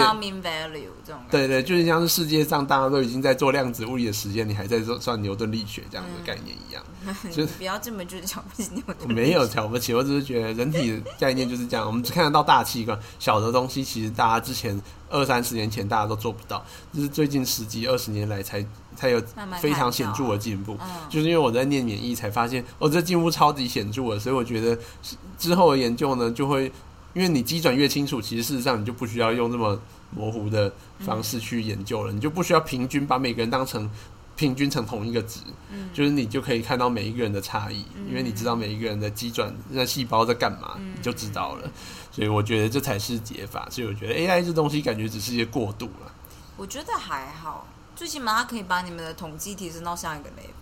[1.30, 6.84] 对对，就是像是世界上大家都已经在做量子物理的实验，你还在做算牛顿力学这样的概念一样。
[7.32, 9.08] 就你不要这么就是瞧不起牛我顿。
[9.12, 11.86] 没有瞧不起，我只是觉得人体的概念就是这样。
[11.86, 18.64] 我们只看得到大器官，小的东西其实大家之前二三十年前大家都做不到，就是最近十几二十年来才
[18.94, 19.20] 才有
[19.60, 20.76] 非常显著的进步。
[20.78, 26.70] 嗯，就是因为我在念免疫，才发现哦，这进步超级显著的，所以我觉得是之后的研究呢，就会
[27.14, 33.90] 因为你基转越清楚，其实事实上你就不需要用这么模糊的方式去研究了，你就不需要平均把每个人当成
[34.34, 41.70] 平均成同一个值，嗯就是你就可以看到每一个人的差异，因为你知道每一个人的基转那细胞在干嘛，嗯你就知道了。
[42.10, 46.12] 所以我觉得这才是解法，所以我觉得 AI 这东西感觉只是一些过渡了。
[46.56, 50.61] 我觉得还好，最起码它可以把你们的统计提升到下一个 level。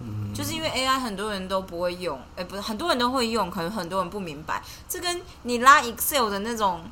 [0.00, 6.82] 嗯，就是因为 AI 很多人都不会用，哎、不是很多人都会用，可能很多人不明白，这跟你拉 Excel 的那种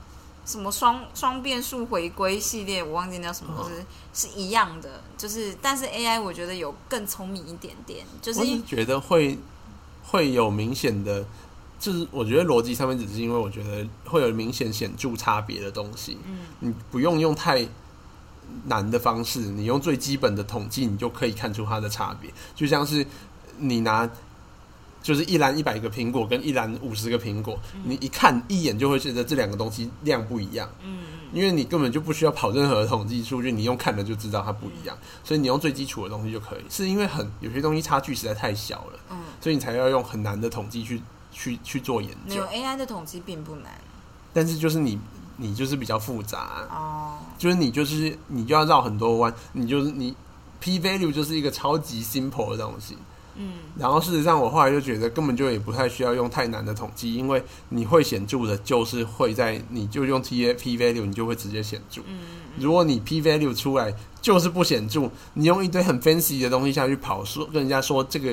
[0.47, 5.03] 什么双双变数回归系列，我忘记叫什么，就是是一样的。
[5.17, 9.38] 就是，但是 AI 我觉得有更聪明一点点，就是觉得会
[10.03, 11.25] 会有明显的，
[11.79, 16.38] 就是我觉得逻辑上面只是因为我觉得会有明显显著差别的东西，嗯。
[16.61, 17.67] 你不用用太
[18.67, 22.31] 难的方式，你用最基本的统计，你就可以看出它的差别。
[22.55, 23.07] 就像是
[23.59, 24.09] 你拿
[25.03, 30.69] 就是一篮一百个苹果跟一篮五十个苹果，你一看一眼就会觉得这两个东西量不一样。
[30.83, 30.99] 嗯
[31.35, 36.61] 因为你根本就不需要跑任何统计数据，你用看了就知道它不一样，所以你用最基础的东西就可以。
[36.71, 41.03] 是因为很有些东西差距实在太小了，嗯，所以你才要用很难的统计去
[41.33, 42.47] 去去做研究没有。
[42.47, 43.73] AI 的统计并不难
[44.33, 44.97] 但是就是你
[45.37, 47.18] 你就是比较复杂，哦。
[47.38, 50.14] 就是你就是你就要绕很多弯，你就是你
[50.61, 52.97] p value 就是一个超级 simple 的东西。
[53.37, 62.01] 嗯然后事实上，我后来就觉得根本就也不太需要用太难的统计，因为你会显著的，就是会在你就用 T A P value 你就会直接显著。
[62.07, 62.20] 嗯
[62.57, 63.92] 如果你 P value 出来
[64.23, 68.33] 就是不显著，你用一堆很 fancy 的东西下去跑，说跟人家说这个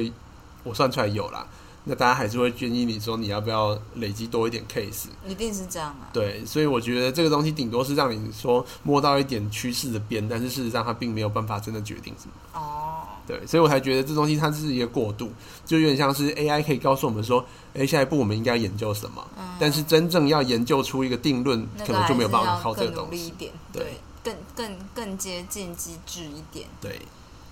[0.63, 1.47] 我算出来有啦，
[1.83, 5.05] 那大家还是会建议你说你要不要累积多一点 case。
[5.27, 6.09] 一定是这样啊。
[6.13, 12.33] 对，所以我觉得这个东西顶多是让你说摸到一点趋势的边，但是事实上它并没有办法真的决定什么。
[12.53, 15.31] 哦，对，所以我才觉得这东西它是一个过渡，
[15.65, 23.09] 就有点像是 AI 可以告诉我们说，诶，下一步我们应该研究什么，嗯但是真正要研究出一个定论，可能就没有办法靠这个东西。
[23.09, 23.83] 努力一点，对
[24.23, 26.67] 对，更更更接近机制一点。
[26.79, 26.99] 对，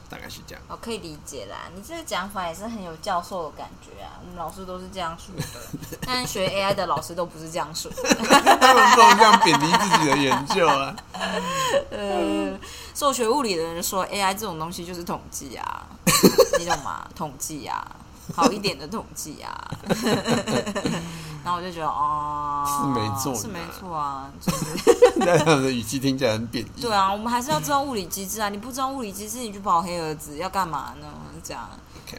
[0.10, 0.64] 大概是这样。
[0.68, 4.20] 我可以理解啦，你这个讲法也是很有教授的感觉啊。
[4.22, 5.44] 我们老师都是这样说的，
[6.06, 8.04] 但是学 AI 的老师都不是这样说的。
[8.60, 10.96] 他们不能这样贬低自己的研究啊。
[11.92, 12.58] 呃，
[12.94, 15.88] 做学物理的人说 AI 这种东西就是统计啊，
[16.58, 17.08] 你懂吗？
[17.16, 17.86] 统计啊，
[18.36, 19.72] 好一点的统计啊。
[21.50, 24.66] 然后我就觉得哦，是没错是没错啊，就是
[25.18, 26.82] 那样的语气听起来很贬义。
[26.82, 28.50] 对啊，我们还是要知道物理机制啊。
[28.50, 31.08] 你不知道物理机制，你去跑黑盒子要干嘛呢？
[31.44, 31.68] 这样。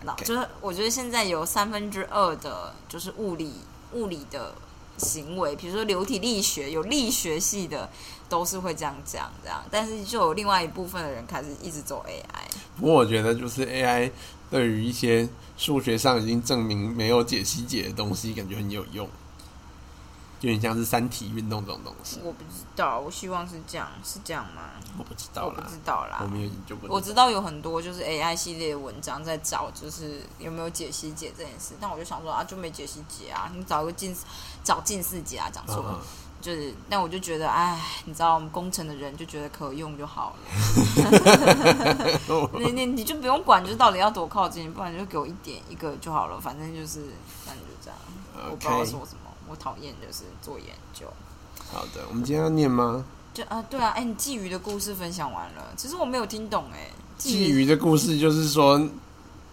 [0.04, 3.54] 那就是我觉得现在有三分之二的，就是物理
[3.92, 4.52] 物理的
[4.96, 7.88] 行为，比如说流体力学，有力学系的
[8.28, 9.62] 都是会这样讲，这样。
[9.70, 14.10] 但是就有另外一部分的人开始一直走 AI，不过我觉得就是 AI
[14.50, 19.08] 对于一些数学上已经证明没有解析解的东西，感觉很有用，
[20.40, 22.20] 有点像是三体运动这种东西。
[22.24, 24.62] 我不知道，我希望是这样，是这样吗？
[24.98, 26.26] 我不知道啦我不知，道啦我。
[26.26, 26.50] 没有。
[26.88, 34.16] 我知道有很多就是 AI 系列的文章在找，就是有没有解析解这件事，但我就想说啊，就没解析解啊，你找个近
[34.64, 35.98] 找近似解啊，讲错了。
[36.00, 36.06] 嗯
[36.40, 40.38] 就是，但我就觉得，哎，你知道，我们工程的人就觉得可用就好了。
[42.58, 46.40] 你你你就不用管，就是到底要多靠近，不然就给我一点一个就好了。
[46.40, 47.04] 反正就是，
[47.44, 47.98] 反正就这样。
[48.50, 51.06] 我不知道说什么，我讨厌就是做研究。
[51.72, 53.04] 好的，我们今天要念吗？
[53.34, 58.80] 就啊，对啊，哎，你鲫鱼的故事分享完了，其实我没有听懂，哎，鲫鱼的故事就是说，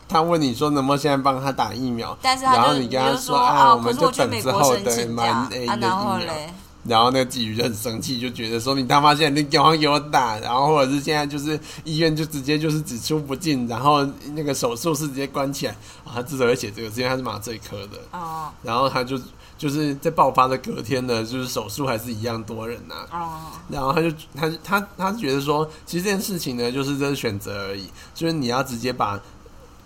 [0.07, 6.33] 他问你说能不能现在帮他打疫苗，但是他然后你跟他说啊，我们就去美等之后国申请假 A 啊，的然后疫苗。
[6.33, 6.53] 嘞，
[6.85, 15.73] 然后那个鲫鱼就很生气，就觉得说你他妈现在你赶快给我打，然后或者是现在就是医院就直接就是只出不进，然后那个手术室直接关起来。
[16.03, 19.19] 啊，他之所以会写这个，是因为他是麻醉科的，哦然后他就
[19.57, 23.39] 就是在爆发的隔天呢，就是手术还是一样多人呐、哦，
[23.69, 29.19] 然后他就他他他觉得说，其实这件事情呢，就是这是选择而已，就是你要直接把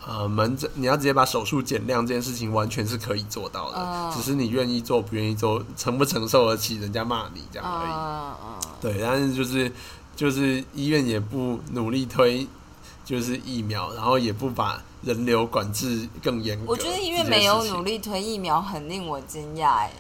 [0.05, 4.13] 呃门诊，你要直接把手术减量这件事情，完全是可以做到的，哦。
[4.13, 8.81] 只是你愿意做不愿意做，承不承受得起人家骂你这样而已。
[8.81, 9.71] 对，但是就是
[10.15, 12.45] 就是医院也不努力推。
[13.12, 16.63] 就是疫苗，然后也不把人流管制更严格。
[16.65, 19.91] 我觉得医院没有努，力推疫苗，很令我惊讶，哎。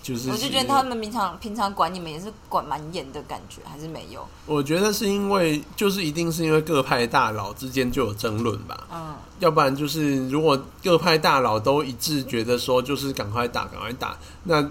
[0.00, 4.26] 就是我就觉得他们平常平常管你们也是管蛮严的感觉，还是没有？
[4.46, 14.66] 我觉得是因为就是一定是因为各派大佬之间就有争论吧，嗯，要不然就是如果各派大佬都一致觉得说就是赶快打赶快打，那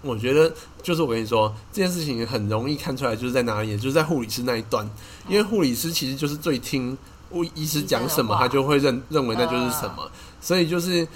[0.00, 0.50] 我觉得
[0.82, 4.88] 就是我跟你说这件事情很容易看出来就是在哪里，就是在护理师那一段，
[5.28, 6.96] 因为护理师其实就是最听
[7.32, 10.10] 医医师讲什么，他就会认认为那就是什么，
[10.40, 11.06] 所以就是。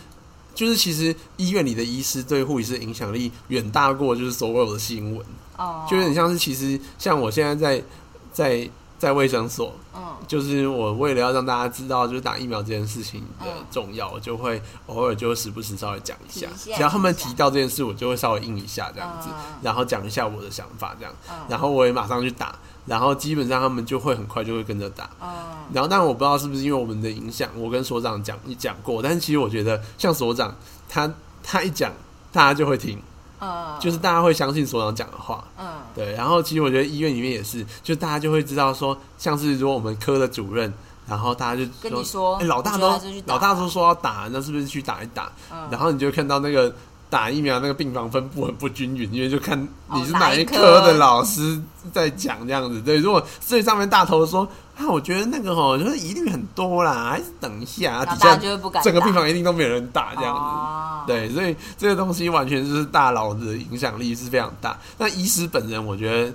[0.55, 7.83] 就是其实医院里的医师对护理师影响力远大过就是所有的新闻，哦，就有点像是其实像我现在在
[8.31, 10.13] 在在卫生所，嗯。
[10.29, 16.47] 就是我为了要让大家知道就是打疫苗这件事情的嗯重要，我就会偶尔就会时不时稍微讲一下。
[16.47, 21.35] 提一，下只要他们提到这件事，我就会稍微应一下这样子嗯，然后讲一下我的想法这样，嗯。
[21.49, 22.55] 然后我也马上去打，
[22.87, 25.09] 然后基本上他们就会很快就会跟着打。
[25.21, 25.29] 嗯
[25.73, 30.55] 然后，当然我不知道是不是因为我们的影响，我跟所长讲讲过，但是其实我觉得像所长
[30.87, 31.11] 他
[31.43, 31.91] 他一讲，
[32.31, 33.01] 大家就会听，
[33.41, 35.43] 嗯，就是大家会相信所长讲的话。
[35.59, 40.73] 嗯对，然后其实我觉得医院里面也是，就大家就会知道说，像是如果我们科的主任，
[41.07, 42.89] 然后大家就跟你说哎、老大都
[43.27, 45.31] 老大都说要打，那是不是去打一打？
[45.51, 46.75] 嗯，然后你就看到那个
[47.13, 49.61] 打疫苗那个病房分布很不均匀，因为就看
[49.93, 51.61] 你是哦哪一科科的老师
[51.93, 52.81] 在讲这样子。
[52.81, 54.49] 对，如果最上面大头说
[54.79, 60.41] 啊，我觉得那个吼就是疑虑很多啦，还是等一下，底下就会不敢整个病房一定都没有人打这样子。
[60.41, 64.79] 哦，对，所以这个东西完全就是大佬的影响力是非常大。
[64.97, 66.33] 那医师本人，我觉得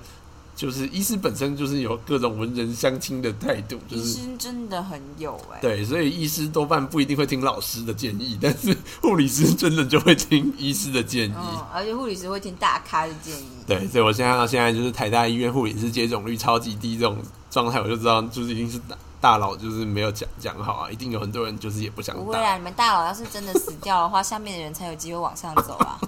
[0.58, 11.34] 就是医师本身就是有各种文人相亲的态度，就医是生真的很有哎，对，所以医师多半不一定会听老师的建议，但是护理师真的就会听医师的建议。
[11.38, 17.20] 嗯，而且护理师会听大咖的建议，对，所以我现在到现在就是台大医院护理师接种率超级低这种
[17.52, 22.16] 状态，我就知道就是一定是大大佬就是没有讲讲好啊，一定有很多人就是也不想。
[22.16, 26.00] 不会啊，你们大佬要是真的死掉的话，下面的人才有机会往上走啊。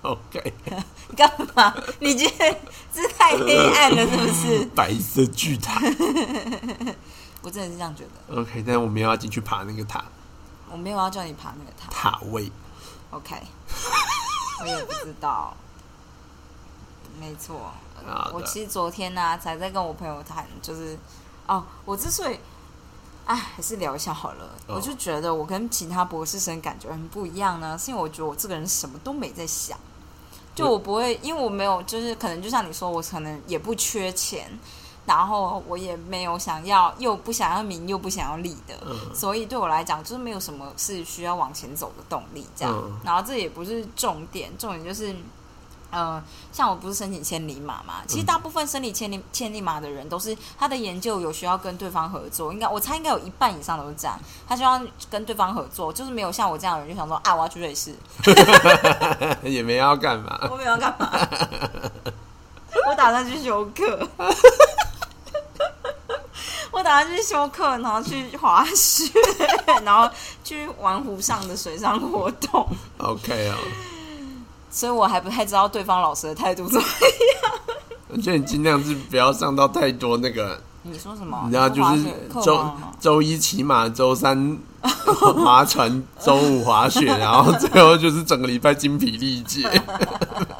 [0.00, 0.72] OK，你
[1.16, 1.74] 干嘛？
[2.00, 2.58] 你觉得
[2.92, 4.64] 这太黑暗了是不是？
[4.74, 5.80] 白色巨塔。
[7.42, 8.40] 我真的是这样觉得。
[8.40, 10.04] OK，但我没有要进去爬那个塔
[10.70, 12.50] 我没有要叫你爬那个塔塔位。
[13.10, 13.34] ，OK？
[14.60, 15.56] 我也不知道。
[17.18, 17.72] 没错，
[18.32, 20.98] 我其实昨天呢、才在跟我朋友谈，就是
[21.46, 22.38] 哦，我之所以，
[23.24, 24.44] 哎，还是聊一下好了。
[24.66, 29.78] 哦我就觉得我跟其他博士生感觉很不一样呢，是因为我觉得我这个人什么都没在想，
[30.56, 34.50] 就我不会，因为我没有，就是可能就像你说，我可能也不缺钱，
[35.04, 39.14] 然后我也没有想要，又不想要名，又不想要利的，嗯。
[39.14, 42.74] 所以对我来讲，就是没有什么是需要往前走的动力，这样。
[42.74, 42.98] 嗯。
[43.04, 45.14] 然后这也不是重点，重点就是，
[45.96, 57.94] 呃，像我不是申请千里马嘛，其实大部分申请千里千里马的人都是他的研究有需要跟对方合作，应该我猜应该有一半以上都是这样，他希望跟对方合作，就是没有像我这样的人就想说啊，我要去瑞士，
[59.42, 60.38] 也没要干嘛。
[60.50, 61.10] 我没有要干嘛，
[62.90, 64.06] 我打算去修课。
[66.72, 69.10] 我打算去修课，然后去滑雪，
[69.82, 73.56] 然后去玩湖上的水上活动， OK 哦，
[74.76, 77.52] 所以我还不太知道对方老师的态度怎么样
[78.08, 81.40] 我觉得你尽量是不要上到太多那个，你说什么？
[81.46, 82.04] 你知道就是
[82.44, 84.58] 周周一骑马，周三
[85.42, 89.66] 划船，周五滑雪， 然后最后就是整个礼拜精疲力竭。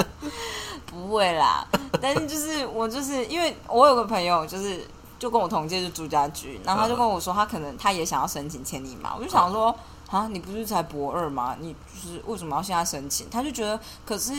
[0.87, 1.67] 不会啦，
[2.01, 4.87] 但是就是我就是因为我有个朋友就是
[5.19, 9.75] 就跟我同届就朱家驹，然后他就跟我说他可能他也想要申请千里马，我就想说
[10.09, 11.57] 啊，你不是才博二吗？
[11.61, 13.29] 你就是为什么要现在申请？
[13.29, 14.33] 他就觉得可是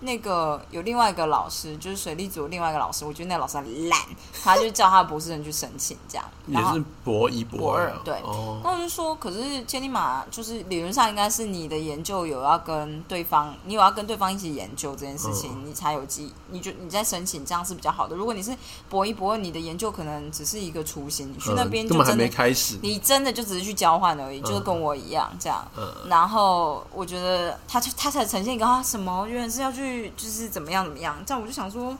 [0.00, 4.00] 那个有另外一个老师，就是水利组有另外一个老师，我觉得那老师很烂，
[4.42, 18.16] 他就叫他的博士生去申请这样，也然后是博一博二二对哦，那我就说，可是千里马就是理论上应该是你的研究有要跟对方，你有要跟对方一起研究这件事情，嗯你才有机，你就你在申请这样是比较好的。
[18.16, 18.56] 如果你是
[18.88, 22.76] 博一博二，你的研究可能只是一个雏形，你去那边就真的，没开始。
[22.82, 25.66] 你真的就只是去交换而已，就是跟我一样这样。
[25.76, 31.96] 嗯然后我觉得他就他才呈现一个啊什么，原来是要去就是怎么样怎么样，这样我就想说，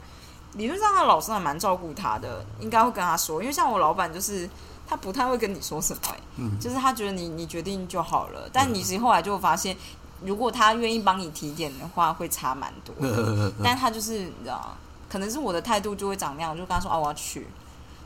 [0.54, 4.48] 理论上他老师还蛮照顾他的，应该会跟他说，因为像我老板就是
[4.86, 9.76] 他不太会跟你说什么、欸，嗯就是他觉得你你决定就好了，但你其实后来就会发现，
[10.22, 13.52] 如果他愿意帮你提点的话，会差蛮多的。
[13.62, 14.76] 但他就是你知道，
[15.08, 17.46] 可能是我的态度就会长那样，我就跟他说啊我要去，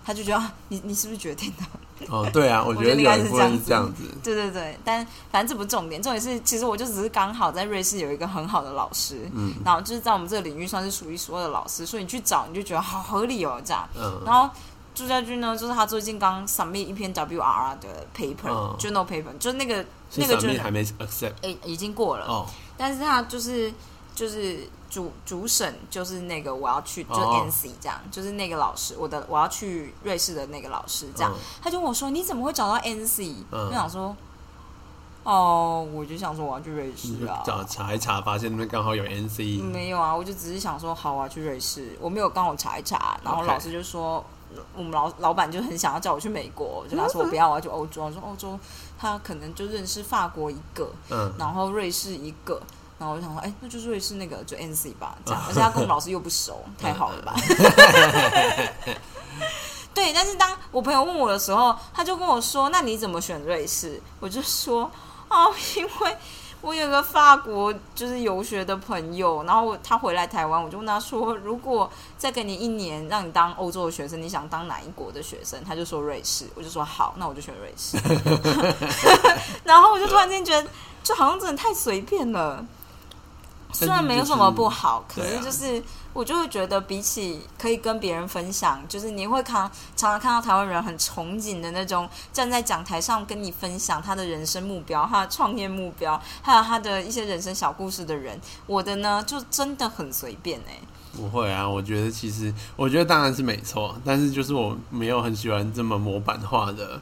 [0.06, 2.06] 他就觉得、啊、你你是不是决定的？
[2.08, 4.04] 哦，对啊， 我觉得有一部分是这样子。
[4.22, 9.52] 对对对，但反正这不是重点，重点是其实我就只是刚好在瑞士有一个很好的老师，嗯。
[9.64, 13.88] 然后就是在我们这个领域算是数一数二的老师，所以你去找你就觉得好合理哦这样。
[13.96, 14.22] 嗯。
[14.24, 14.48] 然后
[14.94, 18.76] 朱家军呢，就是他最近刚 submit 一篇 WR 的 paper、嗯。
[18.78, 23.72] journal paper，就是那个那个就是还没 accept 诶、已经过了，哦，但是他就是
[24.16, 27.46] 就是主主审就是那个我要去就哦。
[27.48, 31.38] NC 这样，就是那个老师，我的我要去瑞士的那个老师这样，嗯。
[31.62, 33.68] 他就问我说你怎么会找到 NC？、嗯。
[33.68, 34.16] 我想说。
[35.28, 44.24] 哦，我就想说我要去瑞士啊，找查一查，发现那边刚好有 NC，没有啊，我就只是想说，好，啊去瑞士，我没有刚好查一查，然后 OK 老师就说，
[44.76, 48.04] 我们老老板就很想要叫我去美国，就跟他说我不要，我要去欧洲。
[48.04, 48.56] 我说欧洲，
[48.96, 52.62] 他可能就认识法国一个，嗯，然后瑞士一个，
[52.98, 57.34] 然后我就想说，哎、那就是瑞士那个就 NC 吧，这样， 而且他跟我们老师又不熟，太好了吧？
[59.92, 64.90] 对，但是当我朋友问我的时候，他就跟我说：“那你怎么选瑞士？”我就说
[65.28, 66.16] ：“哦，因为
[66.60, 75.62] 我有个法国就是游学的朋友，然后他回来台湾，我就问他说，如果再给你一年让你当欧洲的学生，你想当哪一国的学生？
[75.64, 77.96] 他就说瑞士，我就说好，那我就选瑞士。
[79.64, 80.68] 然后我就突然间觉得，
[81.02, 82.62] 就好像真的太随便了。
[83.78, 98.40] 虽然没有什么不好，可是就是我就会觉得，比起可以跟别人分享，就是你会看常常看到台湾人很憧憬的那种站在讲台上跟你分享他的人生目标、他的创业目标，还有他的一些人生小故事的人。
[98.66, 100.80] 我的呢，就真的很随便哎、
[101.14, 107.00] 不会啊，我觉得其实，我觉得当然是没错，但是就是我没有很喜欢这么模板化的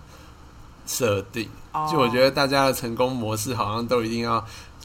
[0.86, 1.48] 设定。
[1.72, 4.44] 哦就我觉得大家的成功模式好像都一定要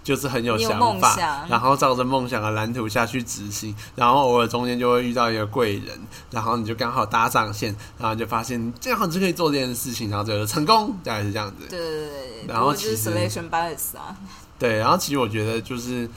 [0.09, 5.95] 就是很有想梦法，想然后照着梦想的蓝图下去执行，然后偶尔中间就会遇到一个贵人，
[6.31, 11.67] 然后你就刚好搭上线，然后就发现这样就可以做这件事情，然后就成功，大概是这样子。
[11.69, 14.17] 对对对对，然后就是 selection bias 啊，
[14.57, 16.09] 对，然后其实我觉得就是，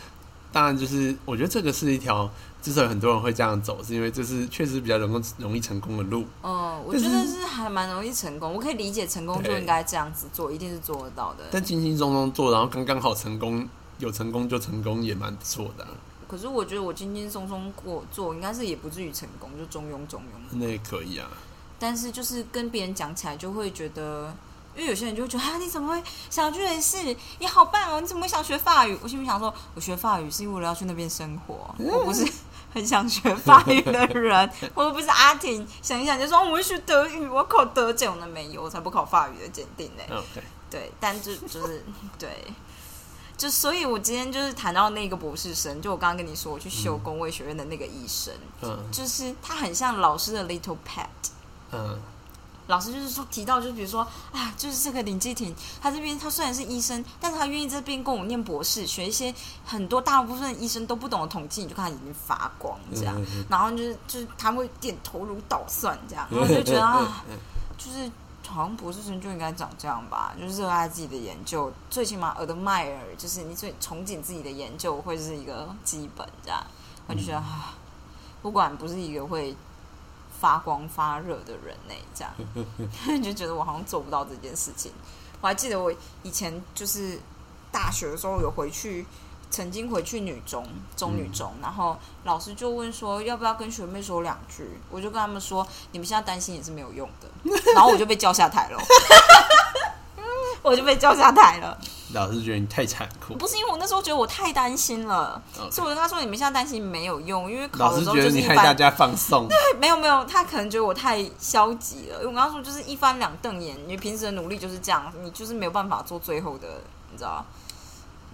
[0.51, 2.31] 当然就是我觉得这个是一条，
[2.63, 6.25] 之所以很多人会这样走，是因为这是确实比较容易容易成功的路。
[6.43, 8.55] 嗯，我觉得是还蛮容易成功。
[8.55, 11.45] 我可以理解成功就应该这样子做，一定是做得到的。
[11.51, 13.69] 但轻轻松松做，然后刚刚好成功，
[14.03, 15.91] 有成功就成功，也蛮不错的啊、
[16.27, 20.57] 可是我觉得我轻轻松松过做，应该是也不至于成功，就中庸中庸。
[20.59, 21.29] 那也可以啊。
[21.79, 24.35] 但是就是跟别人讲起来，就会觉得，
[24.75, 27.17] 因为有些人就会觉得啊，你怎么会想要去瑞士？
[27.39, 28.01] 你好棒哦！
[28.01, 28.99] 你怎么会想学法语？
[29.03, 32.27] 我心里想说，我学法语是因为我要去那边生活，我不是
[32.73, 35.65] 很想学法语的人，我又不是阿婷。
[35.81, 40.03] 想一想就说，哦我会学德语，我考德检，我那没有，我才不考法语的鉴定呢。
[40.11, 41.85] OK，对，但就就是
[42.19, 42.31] 对，
[43.37, 48.79] 就所以，我今天就是谈到那个博士生，就我刚刚跟你说，我去修工位学院的那个医生，嗯。
[48.93, 51.07] 就是他很像老师的 little pet。
[51.73, 51.99] 嗯。
[52.69, 67.25] 老师就是说提到，就是比如说啊，就是这个林继廷，他这边他虽然是医生，但是他愿意这边跟我念博士，学一些很多大部分医生都不懂的统计，你就看他眼睛发光这样，嗯嗯然后就是就是他会点头如捣蒜这样，然后我就觉得 啊，
[67.77, 68.09] 就是
[68.47, 76.63] 好像博士生就应该长这样吧，就是热爱自己的研究，最起码 admire 就是你最憧憬自己的研究会是一个基本这样，
[77.07, 77.75] 我就觉得啊，
[78.43, 79.55] 不管不是一个会
[80.41, 84.93] 发光发热的人呢、这样 就觉得我好像做不到这件事情。
[85.41, 87.19] 我还记得我以前就是
[87.71, 89.07] 大学的时候有回去。
[89.53, 97.29] 曾经回去女中，中女中，然后老师就问说要不要跟学妹说两句，我就跟他们说，你们现在担心也是没有用的，
[97.77, 98.79] 然后我就被叫下台了，
[100.63, 101.79] 我就被叫下台了。
[102.15, 105.41] 老师觉得你太残酷，不是因为我那时候觉得我太担心了。
[105.55, 109.47] 以我就跟他说，你们现在担心没有用，因为考老师的时候觉得你害大就是一翻，家放松。
[109.49, 116.69] 对没有没有，他可能觉得我太消极了，因为我跟他说就是一翻两瞪眼，你平时的努力就是这样，你就是没有办法做最后的，
[117.11, 117.45] 你知道？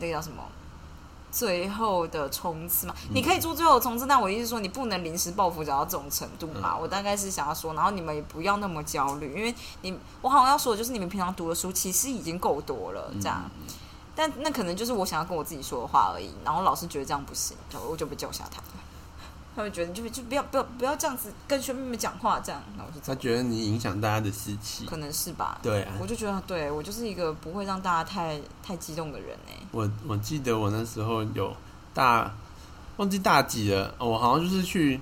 [0.01, 0.43] 那个叫什么？
[1.31, 6.77] 最后的冲刺嘛，你可以做最后的冲刺，但我意思是说，你不能临时抱佛脚到这种程度嘛。
[6.77, 13.43] 我大概是想要说，然后你们也不要那么焦虑，因为你我好像要说的就是你们平常读的书其实已经够多了，这样。
[14.15, 16.31] 但那可能就是我想要跟我自己说的话而已。
[16.45, 17.57] 然后老师觉得这样不行，
[17.89, 18.88] 我就被叫下台了。
[19.59, 24.87] 他们觉得你就就不要不要不要这样子跟学妹们讲话，这样，那我就他觉得你影响大家的士气。
[24.87, 25.59] 可能是吧。
[25.61, 31.53] 对啊，我就觉得，对我就是一个不会让大家太太激动的人哎、我我记得我那时候有
[31.93, 32.33] 大
[32.99, 35.01] 忘记大几了，哦我好像就是去，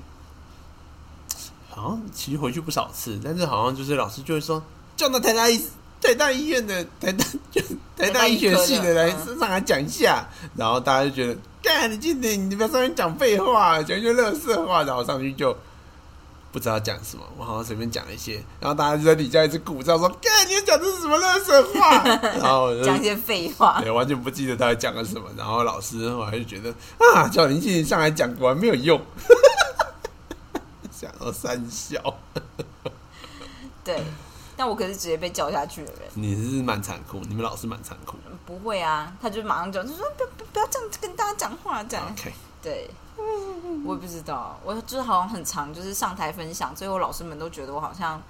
[1.69, 4.63] 好像其实回去不少次，但是好像就是老师就会说
[4.97, 5.63] 叫到台大医
[6.01, 7.61] 台大医院的台大就
[7.97, 10.27] 台大医学系的来上来讲一下，
[10.57, 15.57] 然后大家就觉得，干你今天你不要上面讲废话，讲一些乐色话，然后上去就。
[16.53, 22.03] 不知道讲什么，我好像随便讲了一些，然后大家就在底下一直鼓噪说：“干，你要讲这是什么乐色话？”
[22.41, 23.79] 然后讲一些废话。
[23.83, 25.29] 对，完全不记得他在讲了什么。
[25.37, 26.73] 然后老师后来就觉得
[27.15, 28.99] 啊，叫林静上来讲果然没有用，
[30.91, 32.01] 想到三笑，
[33.85, 34.03] 对，
[34.57, 36.03] 但我可是直接被叫下去的人。
[36.15, 38.17] 你是蛮残酷，你们老师蛮残酷。
[38.47, 42.07] 不会啊，他就马上就，就说不要不要不要这样子跟大家讲话，这样。
[42.13, 42.33] OK，
[42.63, 42.89] 对，
[43.85, 48.23] 我也不知道，我就是好像很常就是上台分享，最后老师们都觉得我好像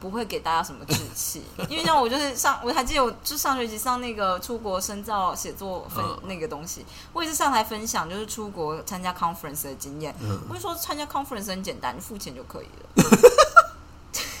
[0.00, 10.12] 不会给大家什么志气， 因为像我就是上，我还记得我就上学期上那个出国深造写作分嗯那个东西，我也是上台分享，就是出国参加 conference 的经验。
[10.20, 13.08] 嗯我就说参加 conference 很简单，你付钱就可以了。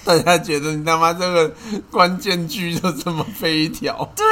[0.04, 1.52] 大家觉得你他妈这个
[1.90, 4.24] 关键句就这么飞一条， 对，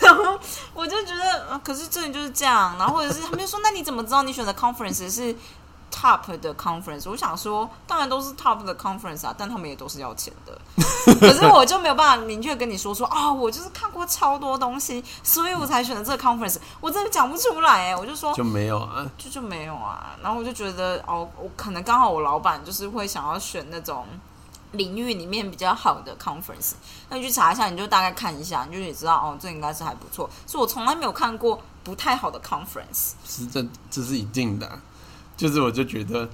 [0.00, 0.38] 然后
[0.72, 5.34] 我就觉得，呃可是这里就是这样，然后或者是他们就说，那你怎么知道你选的 conference 是
[5.92, 7.08] top 的 conference？
[7.08, 10.58] 我想说，当然都是 top 的 conference 啊，但他们也都是要钱的。
[11.20, 16.56] 可是我就没有办法明确跟你说说啊、我就是看过超多东西，所以我才选的这个 conference。
[16.80, 19.06] 我真的讲不出来哎，我就说就没有啊。
[19.18, 20.16] 就就没有啊。
[20.22, 24.06] 然后我就觉得哦，我可能刚好我老板就是会想要选那种
[24.74, 26.72] 领域里面比较好的 conference，
[27.08, 30.28] 那你去查一下，你就大概看一下，你就也知道哦，这应该是还不错。
[30.46, 33.12] 是我从来没有看过不太好的 conference。
[33.26, 34.80] 是这这是一定的、
[35.36, 36.28] 就是我就觉得，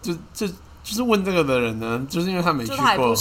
[0.00, 0.46] 就就
[0.82, 3.14] 就是问这个的人呢，就是因为他没去过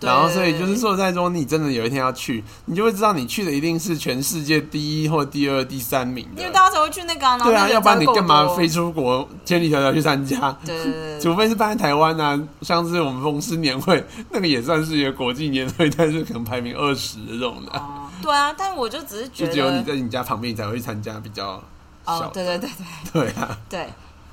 [0.00, 6.40] 然后所以就是说，在说你真的有一天要去，你就会知道你去的一定是全世界第一或第二、第三名的。
[6.40, 10.56] 因为大家才会去那个、对啊，要不然你干嘛飞出国千里迢迢去参加？
[10.64, 21.62] 对对除非是办在台湾啊，像是我们公司年会，那个也算是一个国际年会，但是可能排名二十这种的，哦，对啊，但我就只是觉得，就只有你在你家旁边你才会去参加比较
[22.06, 22.70] 小哦，对对对
[23.12, 23.22] 对。
[23.26, 23.88] 对啊，对，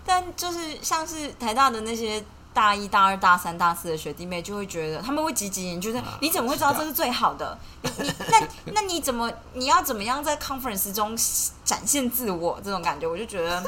[0.06, 2.24] 但就是像是台大的那些
[2.54, 7.58] 大一、大二、大三、大四的学弟妹，就会觉得他们会积极研究，就是你怎么会知道这是最好的？
[7.82, 11.18] 你你那那你怎么你要怎么样在 conference 中
[11.64, 12.60] 展现自我？
[12.64, 13.64] 这种感觉，我就觉得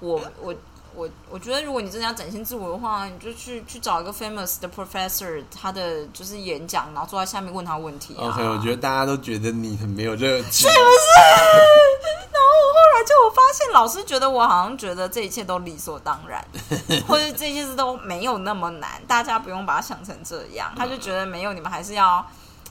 [0.00, 0.54] 我 我。
[0.94, 8.28] 我我觉得，如果你真的要展现自我的话，你就去去找一个 famous 的 professor，他的就是演讲，然后坐在下面问他问题啊。
[8.28, 16.44] OK，我觉得大家都觉得你很没有热情， 然后我后来就我发现，老师觉得我好像觉得这一切都理所当然，
[17.06, 20.72] 或者这些事都没有那么难，大家不用把它想成这样。
[20.76, 22.24] 他就觉得没有，你们还是要，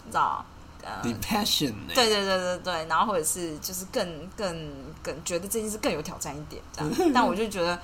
[0.06, 0.46] 你知道，
[0.84, 4.72] 呃，你 passion 呢、对对对对对，然后或者是就是更更
[5.04, 6.92] 更觉得这件事更有挑战一点这样。
[7.14, 7.80] 但我就觉得，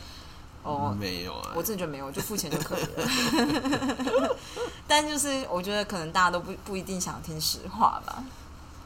[0.63, 4.35] 哦，没有啊，我真的觉得没有，就付钱就可以了。
[4.87, 8.23] 但就是我觉得可能大家都不不一定想听实话吧。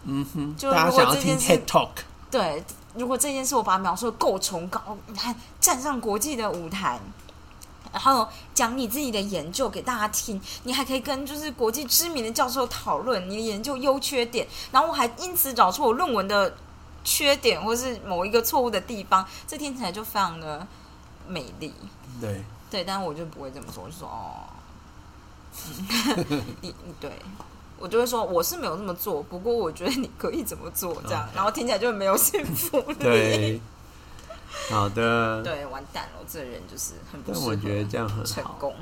[0.04, 1.90] 嗯哼，就大家如果想要听这件事 Talk，
[2.32, 2.64] 对，
[2.96, 7.00] 如果这件事我把它描述的够崇高，你看站上国际的舞台，
[7.92, 16.56] 然后讲你自己的研究给大家听，你还可以跟就是国际知名的教授讨论你的研究优缺点，然后我还因此找出我论文的
[17.04, 20.66] 缺点或是某一个错误的地方，这听起来就非常的
[21.28, 21.74] 美丽。
[22.20, 24.48] 对，对，但是我就不会这么说，我就说哦，
[26.30, 27.12] 嗯 你你对。
[27.80, 32.96] 我就会说我是没有这么做，不过我觉得你可以怎么做这样然后听起来就没有说服力。
[32.96, 33.62] 对，
[34.68, 38.26] 好的， 对，完蛋了，我这人就是很不但我觉得这样很。
[38.26, 38.74] 成功。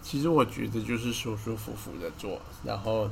[0.00, 3.10] 其实我觉得就是舒舒服服的做，然后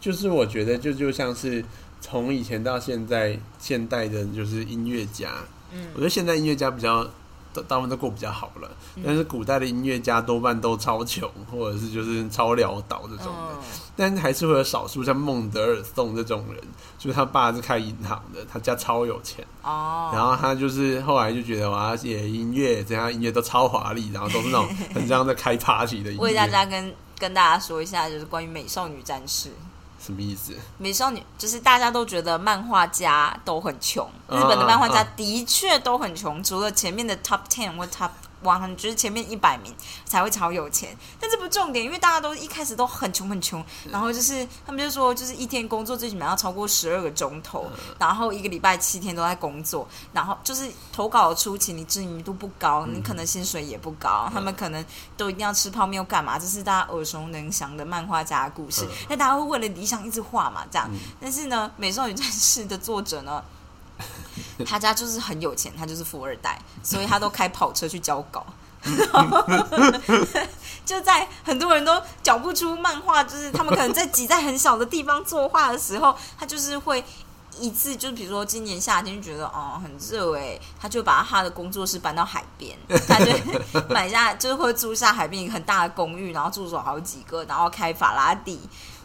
[0.00, 1.64] 就是我觉得就就像是
[2.00, 5.34] 从以前到现在，现代的就是音乐家，
[5.70, 7.08] 嗯我觉得现在音乐家比较
[7.54, 8.70] 大大部分都过比较好了，
[9.04, 13.52] 但是古代的音乐家多半都超穷，或者是就是超潦倒这种的。
[13.52, 13.58] 嗯，
[13.96, 16.62] 但还是会有少数像孟德尔颂这种人，
[16.98, 26.22] 就是他爸是开银行的，他家超有钱，哦，然后他就是后来就觉得我要写音乐，这样音乐都超华丽，然后都是那种很像在开 party 的音乐。
[26.24, 29.50] 为大家跟跟大家说一下，就是关于美少女战士。
[30.04, 30.52] 什么意思？
[30.78, 38.10] 美少女就是大家都觉得漫画家都很穷，日啊本的漫画家啊的确都很穷，除了前面的 top ten 或 top
[38.42, 39.74] one，就是前面一百名
[40.04, 40.96] 才会超有钱。
[41.20, 47.66] 但这不是重点，因为大家都一开始都很穷很穷，然后就是他们就说，就是一天工作最起码要超过十二个钟头，
[47.98, 54.84] 然后一个礼拜七天都在工作，然后就是投稿的初期你知名度不高，你可能薪水也不高，他们可能
[55.16, 56.38] 都一定要吃泡面干嘛？
[56.38, 58.86] 这是大家耳熟能详的漫画家的故事。
[59.08, 60.90] 那、大家会为了理想一直画嘛，这样。
[61.20, 63.42] 但是呢，《美少女战士》的作者呢，
[64.64, 68.46] 他家就是很有钱，他就是富二代，所以他都开跑车去交稿。
[70.84, 77.04] 就在很多人都缴不出漫画，就是他们可能在挤在很小的地方作画的时候，他就是会
[77.60, 83.32] 一次，就是比如说今年夏天就觉得哦很热哎，他就把他的工作室搬到海边，他就
[83.88, 88.58] 买下就是会租下海边一个很大的公寓，然后住手好几个，然后开法拉第。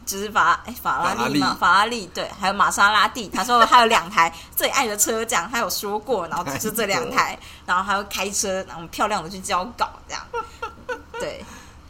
[0.07, 3.27] 就是法哎法拉利嘛，法拉利对，还有玛莎拉蒂。
[3.27, 10.23] 他说他有两台最爱的车，这样他有说过，然后就这两台，然后还要开车，然后漂亮的去交稿，这样。
[11.19, 11.43] 对，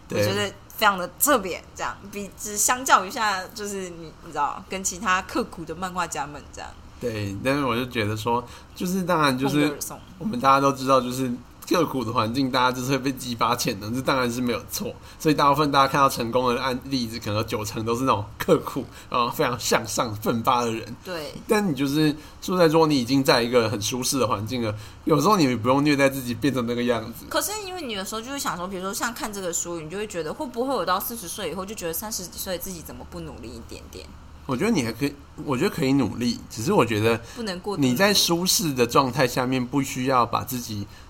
[0.09, 6.69] 我觉得非常的特别，这样比只相较于下，就是你你知道，跟其他刻苦的漫画家们这样。
[6.99, 8.43] 对，但是我就觉得说，
[8.75, 9.77] 就是当然就是
[10.17, 11.31] 我们大家都知道，就是
[11.69, 14.93] 刻苦的环境，大家就是会被激发潜能，这当然是没有错。
[15.19, 20.95] 所以大部分大家看到成功的案例子，可能九成都是那种刻苦啊、非常向上奋发的人。
[21.03, 27.25] 对，但你就是说在说你已经在一个很舒适的环境了，有时候你不用虐待自己变成那个样子。
[27.29, 34.05] 可是因为你有时候就会想说，比如说像看这个书，你就会觉得会不会我到四十岁以后就觉得三十几岁自己怎么不努力一点点，
[34.45, 35.13] 我觉得你还可以，
[35.43, 41.06] 我觉得可以努力，只是我觉得不能过你在舒适的状态下面，不需要把自己做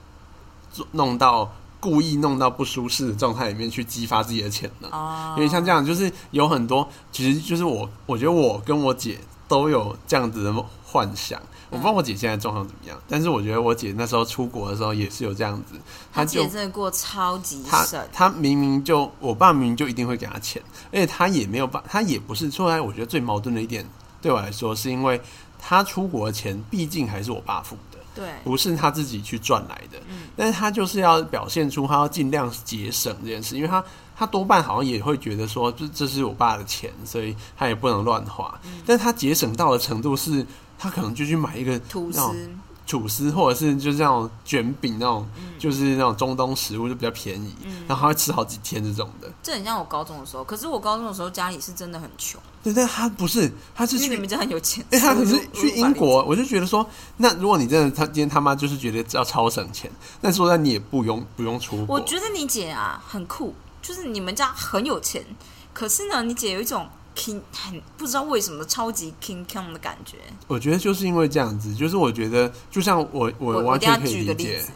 [0.91, 4.89] 弄到故意弄到不舒适的状态里面去激发自己的潜能。
[4.91, 10.53] 哦，因为像这样，就是有很多，其实就是我，我觉得我跟我姐都有这样子的
[10.83, 11.41] 幻想。
[11.69, 15.73] 我不知道我姐现在状况怎么样，但是我觉得我姐那时候出国的时候也是有这样子，
[16.13, 20.63] 他就姐真的过超级他省，她明明就我爸明明就一定会给她钱，
[20.93, 22.79] 而且她也没有办，她也不是出来。
[22.79, 23.85] 我觉得最矛盾的一点
[24.21, 25.19] 对我来说，是因为
[25.59, 29.97] 她出国的钱毕竟还是我爸付的，对，不是他自己去赚来的。
[30.09, 33.83] 嗯但是他就是要表现出他要尽量节省这件事，因为他
[34.15, 38.59] 他多半好像也会觉得说，这这是我爸的钱，所以他也不能乱花。
[38.65, 40.45] 嗯但是他节省到的程度是，
[40.77, 42.49] 他可能就去买一个吐司，
[42.85, 47.55] 吐司，或者是就是那种卷饼那种，嗯就是那种中东食物就比较便宜，
[47.87, 49.29] 然后他会吃好几天这种的。
[49.43, 50.43] 这很像我高中的时候。
[50.43, 54.83] 可是我高中的时候家里是真的很穷，对，但他不是，他是去因为你们家很有钱。
[54.91, 59.89] 哎、他可是去英，国，我就觉得说，那如果你真的他今天他妈就是觉得要超省钱，
[60.19, 61.95] 那说那你也不用不用出国。
[61.95, 65.23] 我觉得你姐啊很酷，就是你们家很有钱，
[65.73, 70.17] 可是呢，你姐有一种 king 很不知道为什么超级 king kong 的感觉。
[70.47, 74.71] 我觉得就是因为这样子，就是我觉得就像我我我我完一定要全可以理解举个例子，，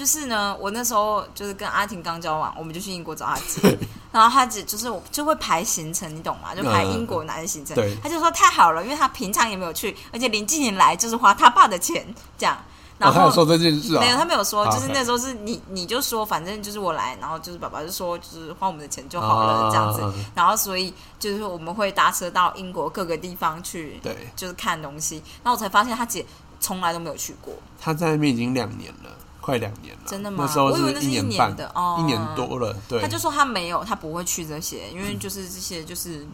[0.00, 3.78] 就是呢，我那时候就是跟阿婷刚交往，我们就去英国找阿姐，
[4.10, 6.54] 然后她姐就是我就会排行程，你懂吗？
[6.54, 7.94] 就排英国哪些行程，对。
[8.02, 12.02] 她就说太好了，因为她平常也没有去，而且林静妍来就是花他爸的钱
[12.38, 12.56] 这样，
[12.98, 13.26] 他后。
[13.26, 20.00] 有说这件事啊、没有，他没有说，就是那时候是你，你就说，反正就是我来，然后就是爸爸就说，就是花我们的钱就好了、这样子。
[20.00, 26.24] 啊，然后所以就是我们会搭车到英国各个地方去，对，就是看东西，然后我才发现他姐
[26.58, 29.10] 从来都没有去过，他在那边已经两年了，
[29.50, 30.00] 快两年了。
[30.06, 32.74] 真的吗那时候我以为那是一年半的哦一年多了。
[32.88, 36.26] 对，他就说他没有，他不会去这些，因为就是这些就是。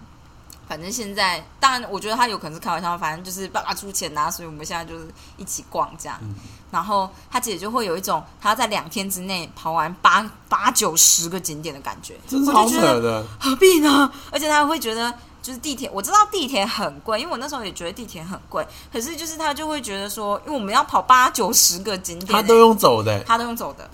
[0.69, 5.07] 反正现在，当然，我觉得他有可能是开玩笑，反正就是爸爸出钱呐、所以我们现在就是
[5.37, 6.19] 一起逛这样。
[6.21, 6.35] 嗯
[6.73, 13.25] 然后他姐就会有一种他在两天之内跑完八八九十个景点的感觉，真是好扯的。
[13.39, 14.11] 何必呢？
[14.33, 15.15] 而且他会觉得，
[15.47, 23.89] 就是地铁，我知道地铁很贵，因为我那时候也觉得地铁很贵，可是就是他就会觉得说，因为我们要跑八九十个景点、他都用走的、他都用走的，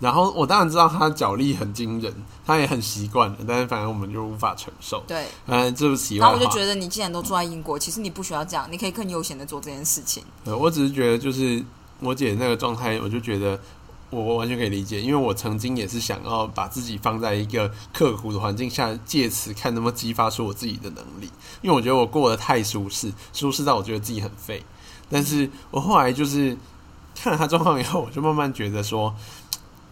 [0.00, 2.12] 然后我当然知道他脚力很惊人，
[2.44, 5.00] 他也很习惯了，但是反正我们就无法承受。
[5.06, 5.26] 对。
[5.46, 6.28] 嗯，这不习惯。
[6.28, 10.24] 然后我就觉得，你既然都住在英国，其实你不需要这样，你可以更悠闲的做这件事情。
[10.44, 11.64] 呃，我只是觉得，就是
[12.00, 13.56] 我姐那个状态，我就觉得
[14.10, 21.30] 我我完全可以理解，因为我曾经也是想要把自己放在一个刻苦的环境下，借此看能不能激发出我自己的能力。
[21.62, 24.62] 因为我觉得我过得太舒适，舒适到我觉得自己很废。
[25.08, 26.56] 但是我后来就是
[27.14, 29.14] 看了他状况以后，我就慢慢觉得说。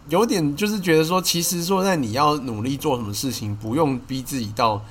[0.07, 4.83] 有点就是觉得说，其实说在你要努力做什么事情，不用逼自己到，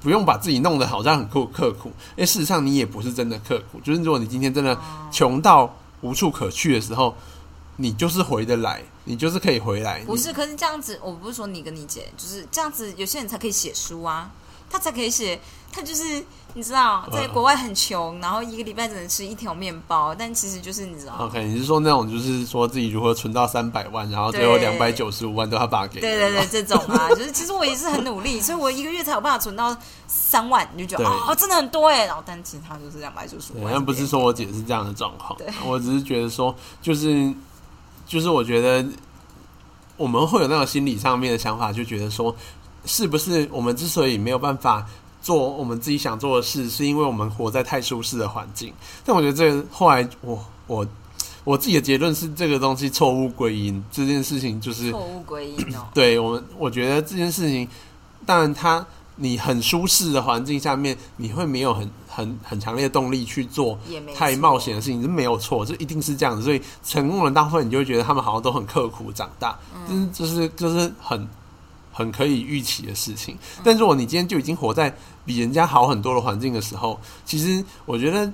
[0.00, 3.78] 不用把自己弄得好像很刻刻苦，因为事实上你也不是真的刻苦。
[3.80, 4.80] 就是如果你今天真的
[5.10, 7.14] 穷到无处可去的时候，
[7.82, 10.00] 你就是回得来，你就是可以回来。
[10.06, 14.30] 不是，可是这样子，我不是说你跟你姐，就是这样子，有些人才可以写书啊，
[14.70, 15.40] 他才可以写，
[15.72, 16.24] 他就是
[16.54, 29.76] 你知道，在国外很穷，然后一个礼拜只能吃一条面包，但其实就是你知道，OK，你是说那种就是说自己如何存到三百万，然后最后两百九十五万都要爸给的对对对，吗这种啊， 就是其实我也是很努力，所以我一个月才有办法存到
[30.06, 31.32] 三万，你就觉得对。
[31.32, 37.32] 哦，真的很多哎，然后但其实他就是两百九十五对，万，但不是说我姐是这样的状况对，我只是觉得说，就是
[38.12, 38.86] 就是我觉得
[39.96, 42.36] 我们会有那种心理上面的想法，就觉得说，
[42.84, 44.86] 是不是我们之所以没有办法
[45.22, 48.70] 做我们自己想做的事，是因为我们活在太舒适的环境？
[49.02, 50.86] 但我觉得这个后来我我
[51.44, 57.66] 我自己的结论是，这个东西错误归因，这件事情就是错误归因哦，对我们，我觉得这件事情，
[58.26, 58.86] 当然它
[59.16, 63.78] 你很舒适的环境下面，你会没有很很很强烈的动力去做
[64.14, 66.42] 太冒险的事情，是没有错，这一定是这样子。
[66.42, 69.58] 所以成功人大部分你就会觉得他们好像都很刻苦长大，
[69.88, 71.26] 嗯就是就是很
[71.92, 73.34] 很可以预期的事情。
[73.34, 74.94] 嗯但如果你今天就已经活在
[75.24, 78.30] 比人家好很多的环境的时候，其实我觉得。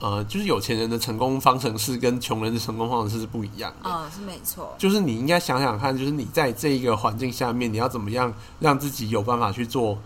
[0.00, 3.88] 呃，就是有钱人的成功方程式跟穷人的成功方程式是不一样的。
[3.88, 8.30] 嗯，是没错，就是你应该想想看，就是你在这一个环境下面，你要怎么样
[8.60, 9.96] 让自己有办法去做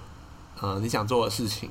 [0.61, 1.69] 呃你想做的事情。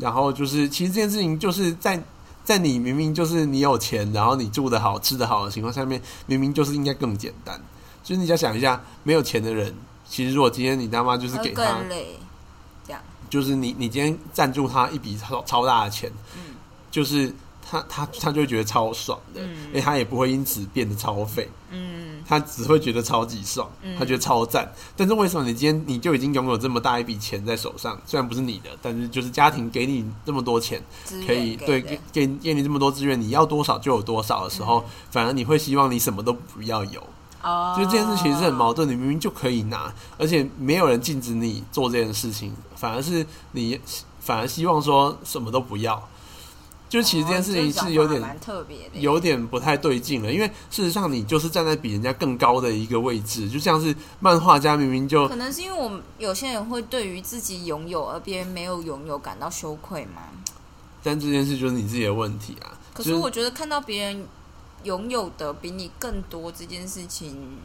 [0.00, 2.02] 然后就是，其实这件事情就是在
[2.44, 7.60] 在你明明就是你有钱，然后你住的好、吃的好的情况下面，明明就是应该更简单。
[8.02, 9.74] 就是你要想一下，没有钱的人，
[10.08, 11.78] 其实如果今天你他妈就是给他，
[13.28, 16.54] 就是你你今天赞助他一笔超超大的钱，嗯
[16.90, 17.32] 就是
[17.62, 21.48] 他他他就会觉得超爽的，嗯因为他也不会因此变得超废。
[21.70, 21.99] 嗯，
[22.30, 24.72] 他只会觉得超级爽，嗯他觉得超赞。
[24.96, 28.00] 但是为什么你今天你就已经拥有这么大一笔钱在手上？
[28.06, 30.80] 虽然不是你的，但是就是家庭给你这么多钱，
[31.26, 37.02] 可以源对给给你这么多资源，你要多少就有多少的时候，反而你会希望你什么都不要有。
[37.42, 43.80] 哦，就这件事其实是很矛盾，你明明就可以拿，而且没有人禁止你做这件事情，反而是你
[44.20, 46.00] 反而希望说什么都不要。
[46.90, 60.22] 就其实这件事情是有点蛮特别的，有点不太对劲了，因为事实上你就是站在比人家更高的一个位置，就像是漫画家明明就可能是因为我们有些人会对于自己拥有而别人没有拥有感到羞愧嘛。
[61.00, 62.76] 但这件事就是你自己的问题啊。
[62.92, 64.26] 可是我觉得看到别人
[64.82, 67.56] 拥有的比你更多这件事情，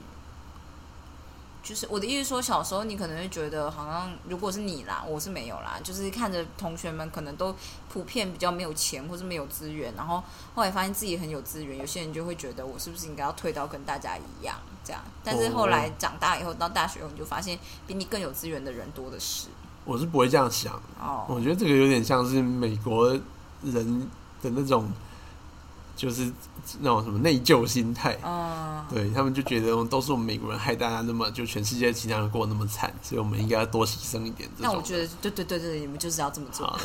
[1.65, 7.55] 就是我的意思说，小时候你可能会觉得好像如果是你啦，我是没有啦，就是看着同学们可能都
[7.91, 15.01] 普遍比较没有钱或是没有资源，然后后来发现自己很有资源，有些人就会觉得我是不是应该要退到跟大家一样这样？
[15.23, 17.57] 但是后来长大以后到大学后，你就发现
[17.87, 19.47] 比你更有资源的人多的是
[19.85, 21.25] 我是不会这样想，哦。
[21.27, 23.09] 我觉得这个有点像是美国
[23.63, 24.09] 人
[24.43, 24.87] 的那种，
[25.95, 26.31] 就是
[26.79, 28.17] 那种什么内疚心态。
[28.23, 34.49] 嗯，对他们就觉得都是我们美国人害大家那么就全世界其他人过得那么惨，所以我们应该要多牺牲一点。
[34.57, 36.77] 那我觉得对对对对，你们就是要这么做。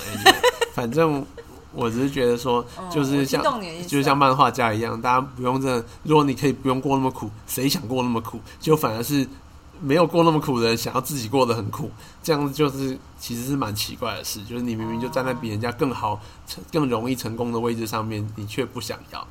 [0.72, 1.24] 反正
[1.72, 3.42] 我只是觉得说，嗯就是像
[3.86, 8.40] 就是像漫画家一样，大家不用真的，如果你可以不用过那么苦，谁想过那么苦？
[8.60, 9.26] 就反而是
[9.80, 11.90] 没有过那么苦的人想要自己过得很苦，
[12.22, 14.42] 这样子就是其实是蛮奇怪的事。
[14.44, 16.20] 就是你明明就站在比人家更好、
[16.70, 19.26] 更容易成功的位置上面，你却不想要。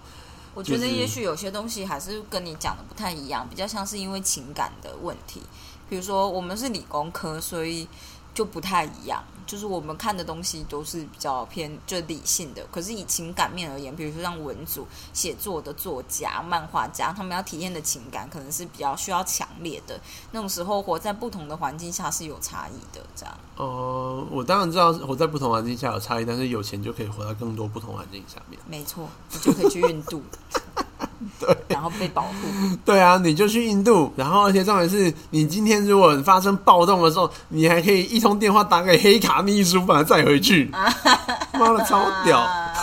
[0.55, 5.41] 我觉得也许有些东西还是跟你讲的不太一样，比较像是因为情感的问题。
[5.87, 7.87] 比如说我们是理工科，所以
[8.33, 12.65] 就不太一样，就是我们看的东西都是比较偏就理性的。
[12.71, 19.99] 可是以情感面而言，比如说像文组写作的作家、漫画家，他们要体验的情感可能是比较需要强烈的。
[20.31, 23.37] 那种时候活在不同的环境下是有差异的，这样。
[23.57, 28.57] 哦、我当然知道活在不同环境下有差异，但是有钱就可以活在更多不同环境下面。
[28.65, 30.23] 没错，你就可以去印度，
[31.39, 32.31] 对，然后被保护。
[32.85, 40.65] 对啊，你就去印度，然后而且重点是你今天如果发生暴动的时候，你还可以一通电话打给黑卡秘书，把他载回去。
[41.53, 42.39] 妈的，超屌！
[42.39, 42.73] 啊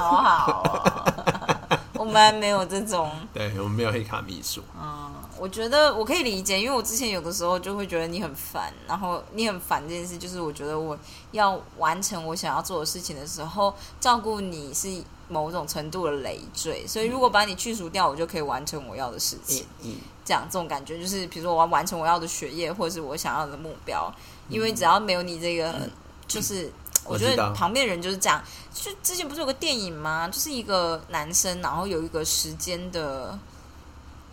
[0.00, 3.10] 好好、哦，我们还没有这种。
[3.34, 10.96] 对我们没有黑卡秘书，嗯，我觉得我可以理解，因为我之前有的时候就会觉得你很烦，然后你很烦这件事，就是我觉得我
[11.32, 14.88] 要完成我想要做的事情的时候，照顾你是
[15.28, 19.66] 某种程度的累赘，所以如果把你去除掉，我就可以完成我要的事情。
[19.82, 24.12] 嗯，这样这种感觉，就是比如说我要完成我要的学业，或者是我想要的目标，
[24.48, 25.88] 因为只要没有你这个，
[26.28, 26.72] 就是
[27.04, 28.42] 我觉得旁边人就是这样。
[28.72, 30.28] 就之前不是有个电影吗？
[30.28, 33.38] 就是一个男生，然后有一个时间的，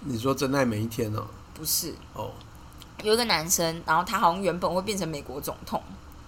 [0.01, 1.93] 你说真爱每一天哦，不是。
[2.13, 2.31] 哦。
[3.01, 5.81] 有一个男生，然后他好像原本会变成美国总统，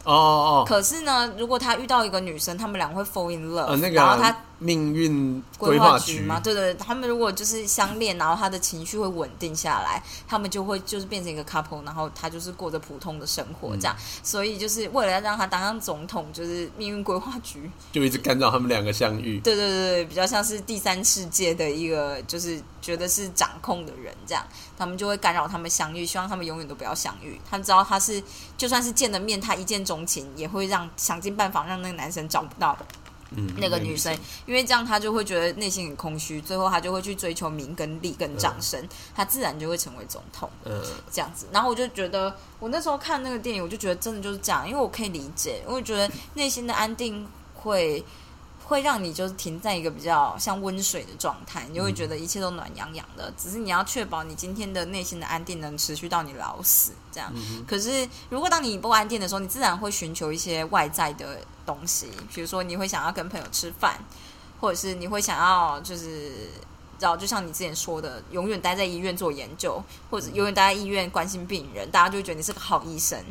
[0.05, 13.95] 哦哦，可是呢，如果他遇到一个女生，他们俩会 fall in love，、呃，那然后他命运规规划局划局嘛，对对，他们如果就是相恋，然后他的情绪会稳定下来，他们就会就是变成一个 couple，然后他就是过着普通的生活这样。
[14.23, 19.39] 所以就是为了要让他当上总统，就是命运规划局，就一直干扰他们两个相遇。
[19.39, 24.45] 对对对对，比较像是第三世界的一个，就是觉得是掌控的人这样，
[24.77, 27.41] 他们就会干扰他们相遇，希望他们永远都不要相遇。
[27.49, 28.21] 他知道他是
[28.55, 32.77] 就算是见了面，他一见钟情，也会让想尽办法让那个男生找不到
[33.31, 34.15] 嗯，那个女生，
[34.45, 41.47] 因为这样他就会觉得内心很空虚，最后他就会去追求名跟利跟掌声，他自然就会成为总统呃，这样子。
[41.51, 48.05] 然后我就觉得，我那时候看那个电影，我就觉得真的就是这样，因为我可以理解，因为我觉得内心的安定会。
[48.65, 53.31] 会让你就是停在一个比较像温水的状态，你就会觉得一切都暖洋洋的。
[53.37, 57.31] 只是你要确保你今天的内心的安定能持续到你老死，这样。
[57.67, 63.97] 可是如果当你不安定的时候，你自然会寻求一些外在的东西，比如说你会想要跟朋友吃饭，
[64.59, 66.49] 或者是你会想要就是。
[66.97, 73.21] 然后就像你之前说的，永远待在医院做研究，或者永远待在医院关心病人，大家就会觉得你是个好医生。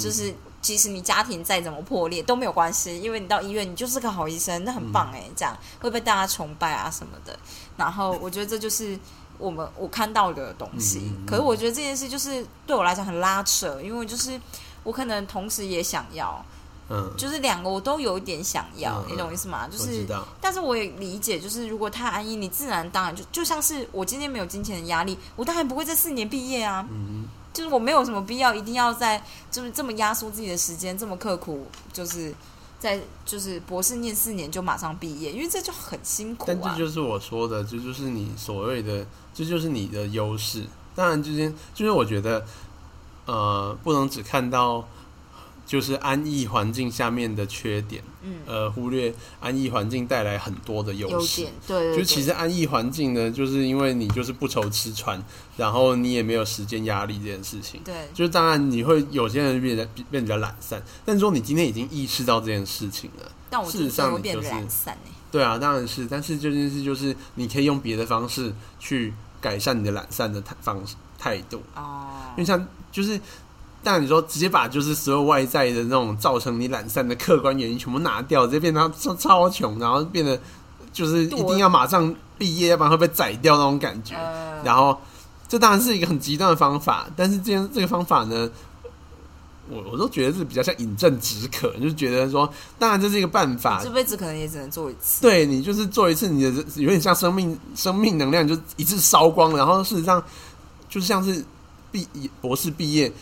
[0.00, 7.38] 就是即使你家庭再怎么破裂都没有关系，因为你到医院你就是个好医生，那很棒哎、这样会被大家崇拜啊什么的。
[7.76, 8.98] 然后我觉得这就是
[9.36, 11.12] 我们我看到的东西。
[11.26, 14.40] 可是我觉得这件事就是对我来讲很拉扯，因为就是
[14.84, 16.42] 我可能同时也想要。
[16.90, 19.66] 嗯，就是两个我都有一点想要，嗯你懂我意思吗？
[19.68, 20.04] 就是，
[20.40, 26.86] 但是我也理解，就是如果太安逸，你自然当然就就像是我今天没有金钱的压力，我当然不会在四年毕业啊。
[26.90, 32.34] 嗯，就是我没有什么必要一定要在就是这么压缩自己的时间，这么刻苦，就是
[32.78, 36.46] 在就是博士念四年就马上毕业，因为这就很辛苦。
[36.46, 40.64] 但这就是我说的，这就是你所谓的，这就是你的优势。
[40.94, 42.44] 当然，之间就是我觉得，
[43.26, 44.86] 呃，不能只看到
[45.64, 51.52] 就是安逸环境下面的缺点，嗯，呃，忽略安逸环境带来很多的优势优点。
[51.66, 55.22] 对对对，就其实安逸环境呢，就是因为你就是不愁吃穿，
[55.56, 57.80] 然后你也没有时间压力这件事情。
[57.84, 73.18] 对就是当然你会有些人变得变得比较懒散，但如果你今天已经意识到这件事情了，但我事实上你就是懒散哎、对啊，当然是，但是这件事就是你可以用别的方式去改善你的懒散的态方式态度，哦因为像就是。
[73.82, 80.38] 当然，你说直接把就是所有外在的那种造成你懒散的客观原因全部拿掉，直接变成超超穷，然后变得
[80.92, 84.14] 就是一定要马上毕业，要不然会被宰掉那种感觉。
[84.14, 84.96] 呃，然后
[85.48, 88.48] 这当然是一个很极端的方法，但是这件这个方法呢，
[89.68, 95.22] 我我都觉得是比较像饮鸩止渴，就是觉得说，当然这是一个办法这，辈子可能也只能做一次。
[95.22, 100.22] 对你就是做一次，你的有点像生命生命能量就一次烧光，然后事实上
[100.88, 101.44] 就是像是
[101.90, 102.06] 毕
[102.40, 103.12] 博士毕业，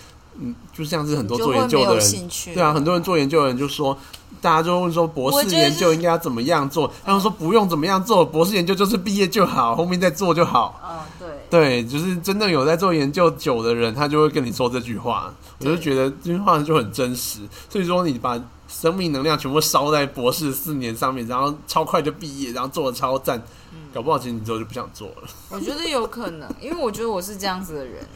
[0.41, 3.97] 嗯，就像是很多做研究的人，对啊，很多人做研究的人就说，
[4.41, 10.81] 大家就问说博士研究应该要怎么样做，他们说不用怎么样做，博士研究就是毕业就好，后面再做就好。
[10.83, 15.33] 嗯，对，对，就是真的有在做研究久的人，他就会跟你说这句话。
[15.59, 17.41] 我就觉得这句话就很真实。
[17.69, 23.37] 所以说，你把生命能量全部烧在博士四年上面，然后超快就毕业，然后做的超赞，
[23.73, 25.29] 嗯搞不好其实你之后就不想做了。
[25.51, 28.07] 我觉得有可能，因为我觉得我是这样子的人。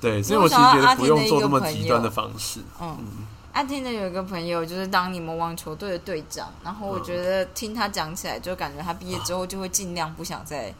[0.00, 2.60] 对，所以我我其实觉得想到阿田的不用做那么一个朋极端的友方式。
[2.80, 2.98] 嗯，
[3.52, 10.72] 阿天的有一个朋友就是当你们网球队的队长，然后我觉得听他讲起来，就感觉他毕业之后就会尽量不想再，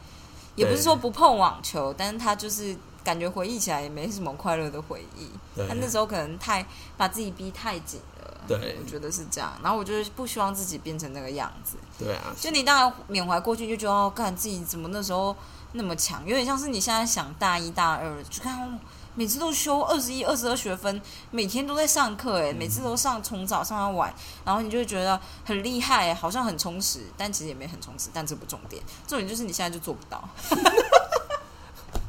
[0.55, 5.29] 也不是说不碰网球，但是他就是感觉回忆起来也没什么快乐的回忆。
[5.67, 6.65] 他那时候可能太
[6.97, 9.51] 把自己逼太紧了，对我觉得是这样。
[9.61, 11.75] 然后我就是不希望自己变成那个样子。
[11.99, 15.35] 对啊，就你当然缅怀过去，就觉得哦，干自己怎么那时候
[15.73, 18.79] 那么强，有点像是你现在想大一大二，就看哦
[19.15, 21.01] 每次都修二十一、二十二学分，
[21.31, 24.13] 每天都在上课，哎，每次都上从早上到晚，
[24.45, 30.23] 然后你就会觉得很厉害，好像很充实，但其实也没很充实，但这不重点，重点就是你现在就做不到。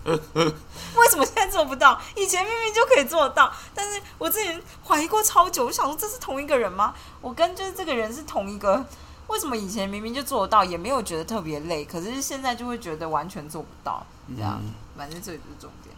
[0.04, 2.00] 为什么现在做不到？
[2.16, 6.94] 以前明明就可以做到，但是我之前怀疑过超久，我想说这是同一个人吗？
[7.20, 8.84] 我跟就是这个人是同一个，
[9.28, 14.04] 为什么以前明明就做得到，也没有觉得特别累，可是现在就会觉得完全做不到？
[14.36, 15.94] 这样，嗯反正这里就是重点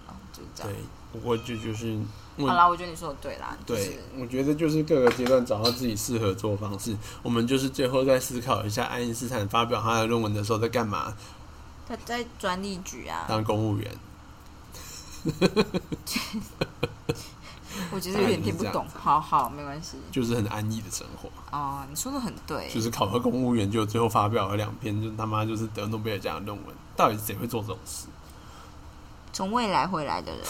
[0.55, 0.72] 这样。
[0.72, 0.76] 对，
[1.12, 1.98] 不过这就是
[2.38, 6.96] 好啦，我觉得你说的对啦，就是对，我觉得就是各个阶段找到自己适合做的方式。
[7.22, 11.14] 我们就是最后再思考一下，爱因斯坦发表他的论文的时候在干嘛？
[11.86, 13.90] 他在专利局啊，当公务员。
[17.90, 18.86] 我觉得有点听不懂。
[18.94, 19.96] 好好，没关系。
[20.11, 26.74] 就是很安逸的生活，哦，你说的很对，就是考核公务员，就最后发表了两篇，就他妈就是得诺贝尔奖的论文。
[26.96, 28.07] 到底谁会做这种事？
[29.35, 30.41] 从未来回来的人。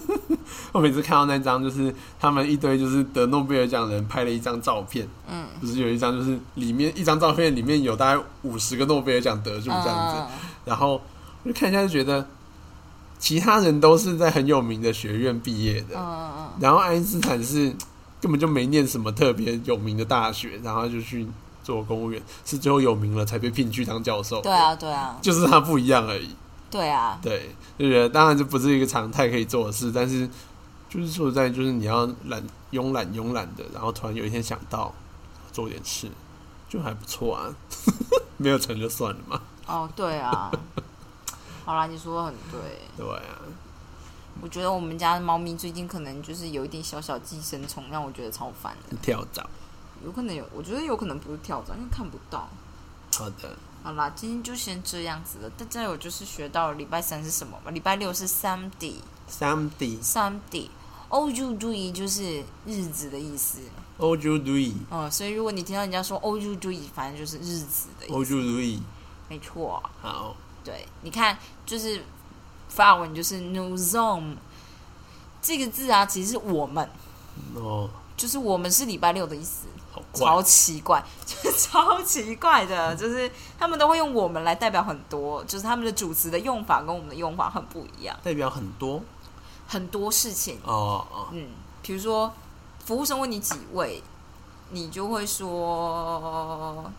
[0.72, 10.26] 我每次看到那张，就是他们一堆就是得诺贝尔奖的人拍了一张照片，嗯，不是有一张就是里面一张照片里面有大概五十个诺贝尔奖得主这样子，嗯
[10.64, 11.00] 然后
[11.42, 12.24] 我就看一下就觉得，
[13.18, 17.74] 其他人都是在很有名的学院毕业的，嗯嗯然后爱因斯坦是
[18.20, 21.26] 根本就没念什么特别有名的大学，然后就去
[21.64, 24.40] 做公务员，是最后有名了才被聘去当教授。
[24.42, 26.30] 对，啊，对啊，就是他不一样而已。
[26.70, 30.28] 对啊，对，就觉得当然这不是一个常态可以做的事，但是
[30.88, 34.94] 就是说实在，就是你要懒慵懒慵懒的，然后突然有一天想到
[35.52, 36.08] 做点事，
[36.68, 37.52] 就还不错啊。
[38.38, 39.42] 没有成就算了嘛。
[39.66, 40.50] 哦，对啊。
[41.64, 42.60] 好啦，你说的很对。
[42.96, 43.36] 对啊，
[44.40, 48.96] 我觉得我们家的猫咪最近可能就是有一点小小寄生虫，让我觉得超烦的。
[49.02, 49.46] 跳蚤。
[50.02, 52.48] 有可能有，我觉得有可能不是跳蚤，因为看不到。
[53.14, 55.50] 好的，好啦，今天就先这样子了。
[55.50, 57.70] 大家有就是学到礼拜三是什么吗？
[57.70, 58.96] 礼拜六是 Sunday。
[59.26, 60.68] 三 D Sunday。
[61.08, 63.58] O U D E 就是日子的意思
[63.98, 68.82] ，O J D E 嗯，所以如果你听到人家说 O U D E，反正就是日子的意思 O 思，J D E
[69.28, 69.82] 没错。
[70.00, 72.00] 好，对，你看，就是
[72.68, 74.36] 法文就是 nous sommes
[75.42, 76.88] 这个字啊，其实是我们，
[77.54, 89.02] 哦，就是我们是礼拜六的意思，好超，奇怪， 就是超奇怪的，就是他们都会用我们来代表很多，就是他们的主词的用法跟我们的用法很不一样，代表很多？
[89.66, 91.48] 很多事情，哦哦，嗯，
[91.82, 92.32] 比如说
[92.84, 94.02] 服务生问你几位，
[94.70, 96.90] 你就会说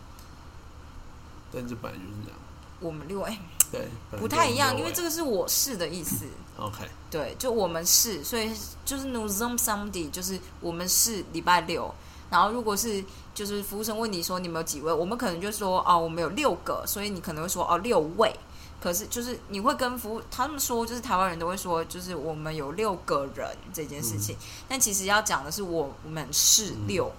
[1.52, 2.38] 但这本来就是这样。
[2.80, 3.38] 我们六哎
[3.70, 6.24] 对，本来不太一样，就因为这个是我是的意思。
[6.58, 8.50] OK，对，就我们是，所以
[8.84, 11.94] 就是 nous sommes samedi，就是我们是礼拜六。
[12.32, 18.34] 然后如果是就是服务生问你说你们有几位，我们可能就说哦我们有六个，所以你可能会说哦六位。
[18.80, 24.36] 可是就是你会跟服务他们说，就是台湾人都会说，就是我们有六个人这件事情。
[24.68, 27.12] 但其实要讲的是我们是六，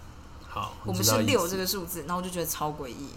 [0.49, 3.07] 好，我们是六这个数字，然后我就觉得超诡异。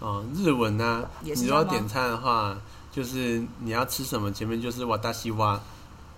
[0.00, 2.58] 哦，日文呢、你是这样吗点餐的话，
[2.90, 5.60] 就是你要吃什么，前面就是瓦达西哇，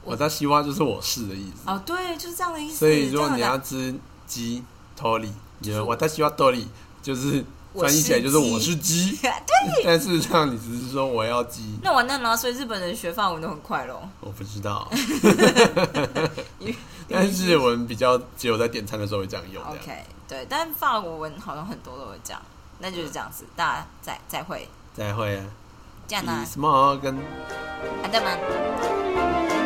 [0.02, 1.70] 我瓦达西哇就是我是的意思。
[1.70, 2.76] 哦，对，就是这样的意思。
[2.76, 3.94] 所以如果你要吃
[4.26, 4.64] 鸡
[4.96, 6.66] 托里，你就是的瓦达西哇托里
[7.02, 9.30] 就是我翻译起来就是是我是鸡， 对，
[9.84, 14.08] 但事实上你只是说我要鸡，那完蛋了，所以日本人学法文都很快咯。
[14.20, 14.90] 我不知道。
[17.08, 19.62] 但是日文比较只有在点餐的时候会这样用。
[19.62, 22.42] OK，对，但法国文好像很多都会这样，
[22.80, 25.44] 那就是这样子，大家再再会，再会啊
[26.08, 27.16] 这样呢，，Peace，跟。
[28.02, 29.65] 安德曼。